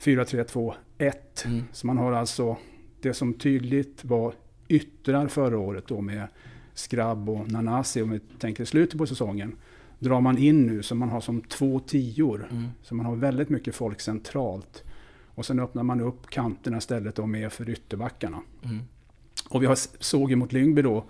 4-3-2-1. 0.00 0.74
Mm. 1.44 1.64
Så 1.72 1.86
man 1.86 1.98
har 1.98 2.12
alltså 2.12 2.56
det 3.00 3.14
som 3.14 3.34
tydligt 3.34 4.04
var 4.04 4.34
yttrar 4.68 5.28
förra 5.28 5.58
året 5.58 5.84
då 5.86 6.00
med 6.00 6.28
Skrabb 6.74 7.28
och 7.28 7.50
Nanasi 7.50 8.02
om 8.02 8.10
vi 8.10 8.20
tänker 8.38 8.64
slutet 8.64 8.98
på 8.98 9.06
säsongen. 9.06 9.56
Drar 9.98 10.20
man 10.20 10.38
in 10.38 10.66
nu 10.66 10.82
så 10.82 10.94
man 10.94 11.08
har 11.08 11.20
som 11.20 11.40
två 11.40 11.80
tior. 11.80 12.48
Mm. 12.50 12.68
Så 12.82 12.94
man 12.94 13.06
har 13.06 13.16
väldigt 13.16 13.48
mycket 13.48 13.74
folk 13.74 14.00
centralt. 14.00 14.84
Och 15.34 15.46
sen 15.46 15.60
öppnar 15.60 15.82
man 15.82 16.00
upp 16.00 16.30
kanterna 16.30 16.78
istället 16.78 17.18
och 17.18 17.28
med 17.28 17.52
för 17.52 17.70
ytterbackarna. 17.70 18.40
Mm. 18.64 18.78
Och 19.48 19.62
vi 19.62 19.66
har, 19.66 19.78
såg 20.02 20.30
ju 20.30 20.36
mot 20.36 20.52
Lyngby 20.52 20.82
då 20.82 21.04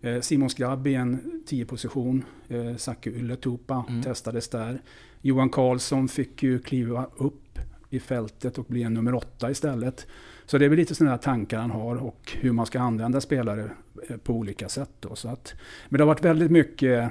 eh, 0.00 0.20
Simon 0.20 0.50
Skrabb 0.50 0.86
i 0.86 0.94
en 0.94 1.42
10-position. 1.48 2.24
Eh, 2.48 2.76
Zacke 2.76 3.10
Ylletupa 3.10 3.84
Mm. 3.88 4.02
testades 4.02 4.48
där. 4.48 4.82
Johan 5.20 5.50
Karlsson 5.50 6.08
fick 6.08 6.42
ju 6.42 6.58
kliva 6.58 7.06
upp 7.16 7.58
i 7.90 8.00
fältet 8.00 8.58
och 8.58 8.64
bli 8.64 8.82
en 8.82 8.94
nummer 8.94 9.14
åtta 9.14 9.50
istället. 9.50 10.06
Så 10.46 10.58
det 10.58 10.64
är 10.64 10.68
väl 10.68 10.78
lite 10.78 10.94
sådana 10.94 11.18
tankar 11.18 11.58
han 11.58 11.70
har 11.70 11.96
och 11.96 12.32
hur 12.40 12.52
man 12.52 12.66
ska 12.66 12.80
använda 12.80 13.20
spelare 13.20 13.70
eh, 14.08 14.16
på 14.16 14.32
olika 14.32 14.68
sätt. 14.68 14.90
Då. 15.00 15.16
Så 15.16 15.28
att, 15.28 15.54
men 15.88 15.98
det 15.98 16.04
har 16.04 16.08
varit 16.08 16.24
väldigt 16.24 16.50
mycket 16.50 17.10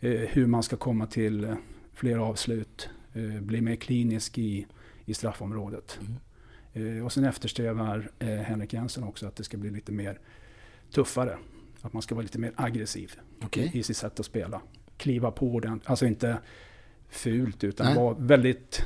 eh, 0.00 0.10
hur 0.10 0.46
man 0.46 0.62
ska 0.62 0.76
komma 0.76 1.06
till 1.06 1.54
fler 1.94 2.18
avslut, 2.18 2.88
eh, 3.14 3.40
bli 3.40 3.60
mer 3.60 3.76
klinisk 3.76 4.38
i, 4.38 4.66
i 5.08 5.14
straffområdet. 5.14 5.98
Mm. 6.00 6.98
Eh, 6.98 7.04
och 7.04 7.12
sen 7.12 7.24
eftersträvar 7.24 8.10
eh, 8.18 8.28
Henrik 8.28 8.72
Jensen 8.72 9.04
också 9.04 9.26
att 9.26 9.36
det 9.36 9.44
ska 9.44 9.56
bli 9.56 9.70
lite 9.70 9.92
mer 9.92 10.18
tuffare. 10.94 11.38
Att 11.82 11.92
man 11.92 12.02
ska 12.02 12.14
vara 12.14 12.22
lite 12.22 12.38
mer 12.38 12.52
aggressiv 12.56 13.12
okay. 13.46 13.70
i, 13.72 13.82
sitt 13.82 13.96
sätt 13.96 14.20
att 14.20 14.26
spela. 14.26 14.60
Kliva 14.96 15.30
på 15.30 15.60
den, 15.60 15.80
alltså 15.84 16.06
inte 16.06 16.38
fult 17.08 17.64
utan 17.64 17.94
vara 17.94 18.14
väldigt 18.18 18.84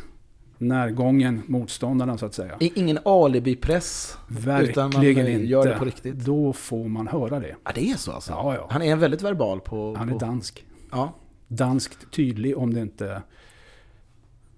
närgången 0.58 1.42
motståndarna 1.46 2.18
så 2.18 2.26
att 2.26 2.34
säga. 2.34 2.56
Ingen 2.60 2.98
alibi-press? 3.04 4.18
Verkligen 4.28 4.70
utan 4.70 4.90
man 4.94 5.06
inte. 5.06 5.30
Gör 5.30 5.66
det 5.66 5.78
på 5.78 5.84
riktigt. 5.84 6.14
Då 6.14 6.52
får 6.52 6.88
man 6.88 7.08
höra 7.08 7.40
det. 7.40 7.56
Ja, 7.64 7.70
det 7.74 7.90
är 7.90 7.96
så 7.96 8.12
alltså? 8.12 8.32
Ja, 8.32 8.54
ja. 8.54 8.68
Han 8.70 8.82
är 8.82 8.96
väldigt 8.96 9.22
verbal 9.22 9.60
på... 9.60 9.94
Han 9.94 10.08
är 10.08 10.18
dansk. 10.18 10.66
Ja. 10.90 11.14
Danskt 11.48 12.10
tydlig 12.10 12.58
om 12.58 12.74
det 12.74 12.80
inte... 12.80 13.22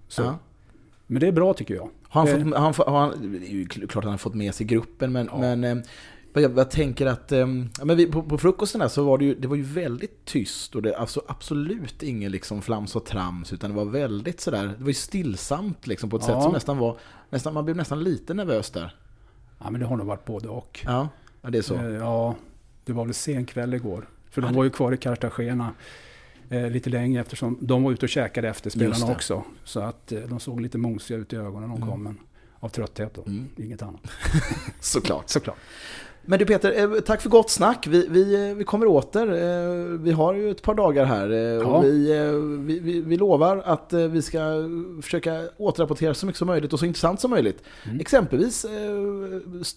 Så. 0.08 0.22
Ja. 0.22 0.38
Men 1.06 1.20
det 1.20 1.26
är 1.26 1.32
bra 1.32 1.54
tycker 1.54 1.74
jag. 1.74 1.90
Har 2.08 2.26
han, 2.26 2.26
fått, 2.26 2.54
har 2.54 2.60
han, 2.60 2.94
har 2.94 3.00
han, 3.00 3.40
det 3.40 3.46
är 3.46 3.50
ju 3.50 3.66
klart 3.66 3.96
att 3.96 4.04
han 4.04 4.10
har 4.10 4.18
fått 4.18 4.34
med 4.34 4.54
sig 4.54 4.66
gruppen, 4.66 5.12
men, 5.12 5.28
ja. 5.32 5.38
men 5.38 5.64
eh, 5.64 5.76
jag, 6.42 6.58
jag, 6.58 6.70
tänker 6.70 7.06
att 7.06 7.32
ehm, 7.32 7.68
ja, 7.78 7.84
men 7.84 7.96
vi, 7.96 8.06
på, 8.06 8.22
på 8.22 8.38
frukosten 8.38 8.80
där 8.80 8.88
så 8.88 9.04
var 9.04 9.18
det 9.18 9.24
ju, 9.24 9.34
det 9.34 9.48
var 9.48 9.56
ju 9.56 9.62
väldigt 9.62 10.24
tyst 10.24 10.74
och 10.74 10.82
det 10.82 10.96
alltså 10.96 11.22
absolut 11.28 12.02
ingen 12.02 12.32
liksom 12.32 12.62
flams 12.62 12.96
och 12.96 13.06
trams 13.06 13.52
utan 13.52 13.70
det 13.70 13.76
var 13.76 13.84
väldigt 13.84 14.40
sådär, 14.40 14.66
det 14.66 14.84
var 14.84 14.88
ju 14.88 14.94
stillsamt 14.94 15.86
liksom 15.86 16.10
på 16.10 16.16
ett 16.16 16.22
ja. 16.28 16.34
sätt 16.34 16.42
som 16.42 16.52
nästan 16.52 16.78
var, 16.78 16.96
nästan, 17.30 17.54
man 17.54 17.64
blev 17.64 17.76
nästan 17.76 18.04
lite 18.04 18.34
nervös 18.34 18.70
där. 18.70 18.96
Ja 19.58 19.70
men 19.70 19.80
det 19.80 19.86
har 19.86 19.96
nog 19.96 20.06
varit 20.06 20.24
både 20.24 20.48
och. 20.48 20.80
Ja, 20.84 21.08
det 21.42 21.58
är 21.58 21.62
så. 21.62 21.74
Eh, 21.74 21.90
ja, 21.90 22.34
det 22.84 22.92
var 22.92 23.04
väl 23.04 23.14
sen 23.14 23.46
kväll 23.46 23.74
igår. 23.74 24.08
För 24.30 24.42
de 24.42 24.54
var 24.54 24.64
ju 24.64 24.70
kvar 24.70 24.92
i 24.92 24.96
Cartagena 24.96 25.70
eh, 26.50 26.70
lite 26.70 26.90
längre 26.90 27.20
eftersom 27.20 27.58
de 27.60 27.82
var 27.82 27.92
ute 27.92 28.06
och 28.06 28.10
käkade 28.10 28.48
efter 28.48 28.70
spelarna 28.70 29.12
också. 29.12 29.44
Så 29.64 29.80
att 29.80 30.12
eh, 30.12 30.20
de 30.20 30.40
såg 30.40 30.60
lite 30.60 30.78
mosiga 30.78 31.18
ut 31.18 31.32
i 31.32 31.36
ögonen 31.36 31.60
när 31.60 31.68
de 31.68 31.76
mm. 31.76 31.88
kom. 31.88 32.02
Men 32.02 32.18
av 32.60 32.68
trötthet 32.68 33.14
då, 33.14 33.22
mm. 33.26 33.48
inget 33.56 33.82
annat. 33.82 34.00
Såklart. 34.80 35.28
Såklart. 35.28 35.58
Men 36.26 36.38
du 36.38 36.46
Peter, 36.46 36.94
eh, 36.94 37.00
tack 37.00 37.22
för 37.22 37.30
gott 37.30 37.50
snack. 37.50 37.86
Vi, 37.86 38.06
vi, 38.10 38.50
eh, 38.50 38.56
vi 38.56 38.64
kommer 38.64 38.86
åter. 38.86 39.32
Eh, 39.32 39.98
vi 39.98 40.12
har 40.12 40.34
ju 40.34 40.50
ett 40.50 40.62
par 40.62 40.74
dagar 40.74 41.04
här. 41.04 41.28
Ja. 41.28 41.64
Och 41.64 41.84
vi, 41.84 42.78
vi, 42.82 43.00
vi, 43.00 43.16
lovar 43.16 43.62
att 43.64 43.92
vi 43.92 44.22
ska 44.22 44.40
försöka 45.02 45.48
återrapportera 45.56 46.14
så 46.14 46.26
mycket 46.26 46.38
som 46.38 46.46
möjligt 46.46 46.72
och 46.72 46.78
så 46.78 46.86
intressant 46.86 47.20
som 47.20 47.30
möjligt. 47.30 47.62
Mm. 47.84 48.00
Exempelvis 48.00 48.66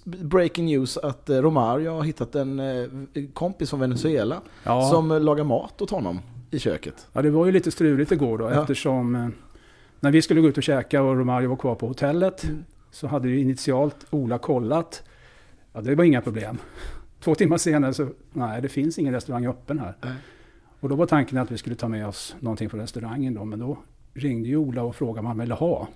breaking 0.06 0.66
news 0.66 0.98
att 0.98 1.30
Romario 1.30 1.92
har 1.92 2.04
hittat 2.04 2.36
en 2.36 2.62
kompis 3.34 3.70
från 3.70 3.80
Venezuela 3.80 4.42
ja. 4.64 4.90
som 4.90 5.10
lagar 5.10 5.44
mat 5.44 5.82
åt 5.82 5.90
honom 5.90 6.20
i 6.52 6.60
köket. 6.60 7.08
Ja, 7.14 7.22
det 7.22 7.30
var 7.30 7.46
ju 7.46 7.52
lite 7.52 7.72
struligt 7.72 8.12
igår 8.12 8.38
då 8.38 8.46
ja. 8.46 8.62
eftersom 8.62 9.34
när 10.00 10.12
vi 10.12 10.22
skulle 10.22 10.42
gå 10.42 10.48
ut 10.48 10.58
och 10.58 10.64
käka 10.64 11.02
och 11.02 11.18
Romario 11.18 11.50
var 11.50 11.56
kvar 11.56 11.76
på 11.76 11.88
hotellet 11.88 12.44
mm. 12.44 12.64
så 12.92 13.08
hade 13.08 13.30
ju 13.30 13.40
initialt 13.40 14.06
Ola 14.10 14.38
kollat 14.38 15.04
Ja, 15.78 15.82
det 15.82 15.96
var 15.96 16.04
inga 16.04 16.22
problem. 16.22 16.58
Två 17.20 17.36
timmar 17.36 17.58
senare 17.58 17.94
så, 17.94 18.10
nej 18.34 18.62
det 18.62 18.70
finns 18.70 19.00
ingen 19.00 19.14
restaurang 19.14 19.48
öppen 19.48 19.80
här. 19.80 19.94
Nej. 20.04 20.14
Och 20.80 20.90
då 20.90 20.96
var 20.96 21.06
tanken 21.06 21.38
att 21.38 21.52
vi 21.52 21.58
skulle 21.58 21.76
ta 21.76 21.88
med 21.88 22.08
oss 22.08 22.36
någonting 22.40 22.70
från 22.70 22.80
restaurangen 22.80 23.34
då, 23.34 23.46
men 23.46 23.60
då 23.60 23.78
ringde 24.14 24.50
ju 24.50 24.58
Ola 24.58 24.84
och 24.84 24.96
frågade 24.96 25.22
vad 25.22 25.28
han 25.28 25.40
ville 25.40 25.54
ha. 25.54 25.88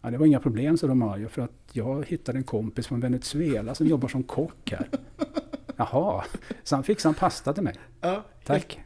Ja, 0.00 0.10
det 0.10 0.18
var 0.18 0.26
inga 0.26 0.40
problem, 0.40 0.78
sa 0.78 0.86
Romario, 0.86 1.28
för 1.28 1.42
att 1.42 1.52
jag 1.72 2.06
hittade 2.06 2.38
en 2.38 2.44
kompis 2.44 2.86
från 2.86 3.00
Venezuela 3.00 3.74
som 3.74 3.86
jobbar 3.86 4.08
som 4.08 4.22
kock 4.22 4.70
här. 4.70 4.88
Jaha, 5.76 6.24
så 6.62 6.74
han 6.74 6.84
fixade 6.84 7.10
en 7.10 7.14
pasta 7.14 7.52
till 7.52 7.62
mig. 7.62 7.74
Ja, 8.00 8.24
Tack. 8.44 8.80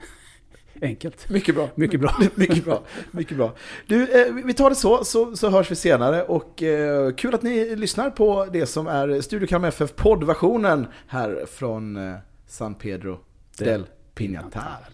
Enkelt. 0.82 1.28
Mycket 1.28 1.54
bra. 1.54 1.68
Mycket 1.74 2.00
bra. 2.00 2.16
Mycket 2.34 2.64
bra. 2.64 2.82
Mycket 3.10 3.36
bra. 3.36 3.54
Du, 3.86 4.26
eh, 4.26 4.34
vi 4.44 4.54
tar 4.54 4.70
det 4.70 4.76
så, 4.76 5.04
så, 5.04 5.36
så 5.36 5.50
hörs 5.50 5.70
vi 5.70 5.76
senare. 5.76 6.22
Och 6.22 6.62
eh, 6.62 7.14
kul 7.14 7.34
att 7.34 7.42
ni 7.42 7.76
lyssnar 7.76 8.10
på 8.10 8.46
det 8.52 8.66
som 8.66 8.86
är 8.86 9.20
Studio 9.20 9.46
Kalmar 9.46 9.68
FF 9.68 9.94
poddversionen 9.96 10.86
här 11.06 11.46
från 11.46 11.96
eh, 11.96 12.14
San 12.46 12.74
Pedro 12.74 13.18
del 13.58 13.86
Pinatar. 14.14 14.88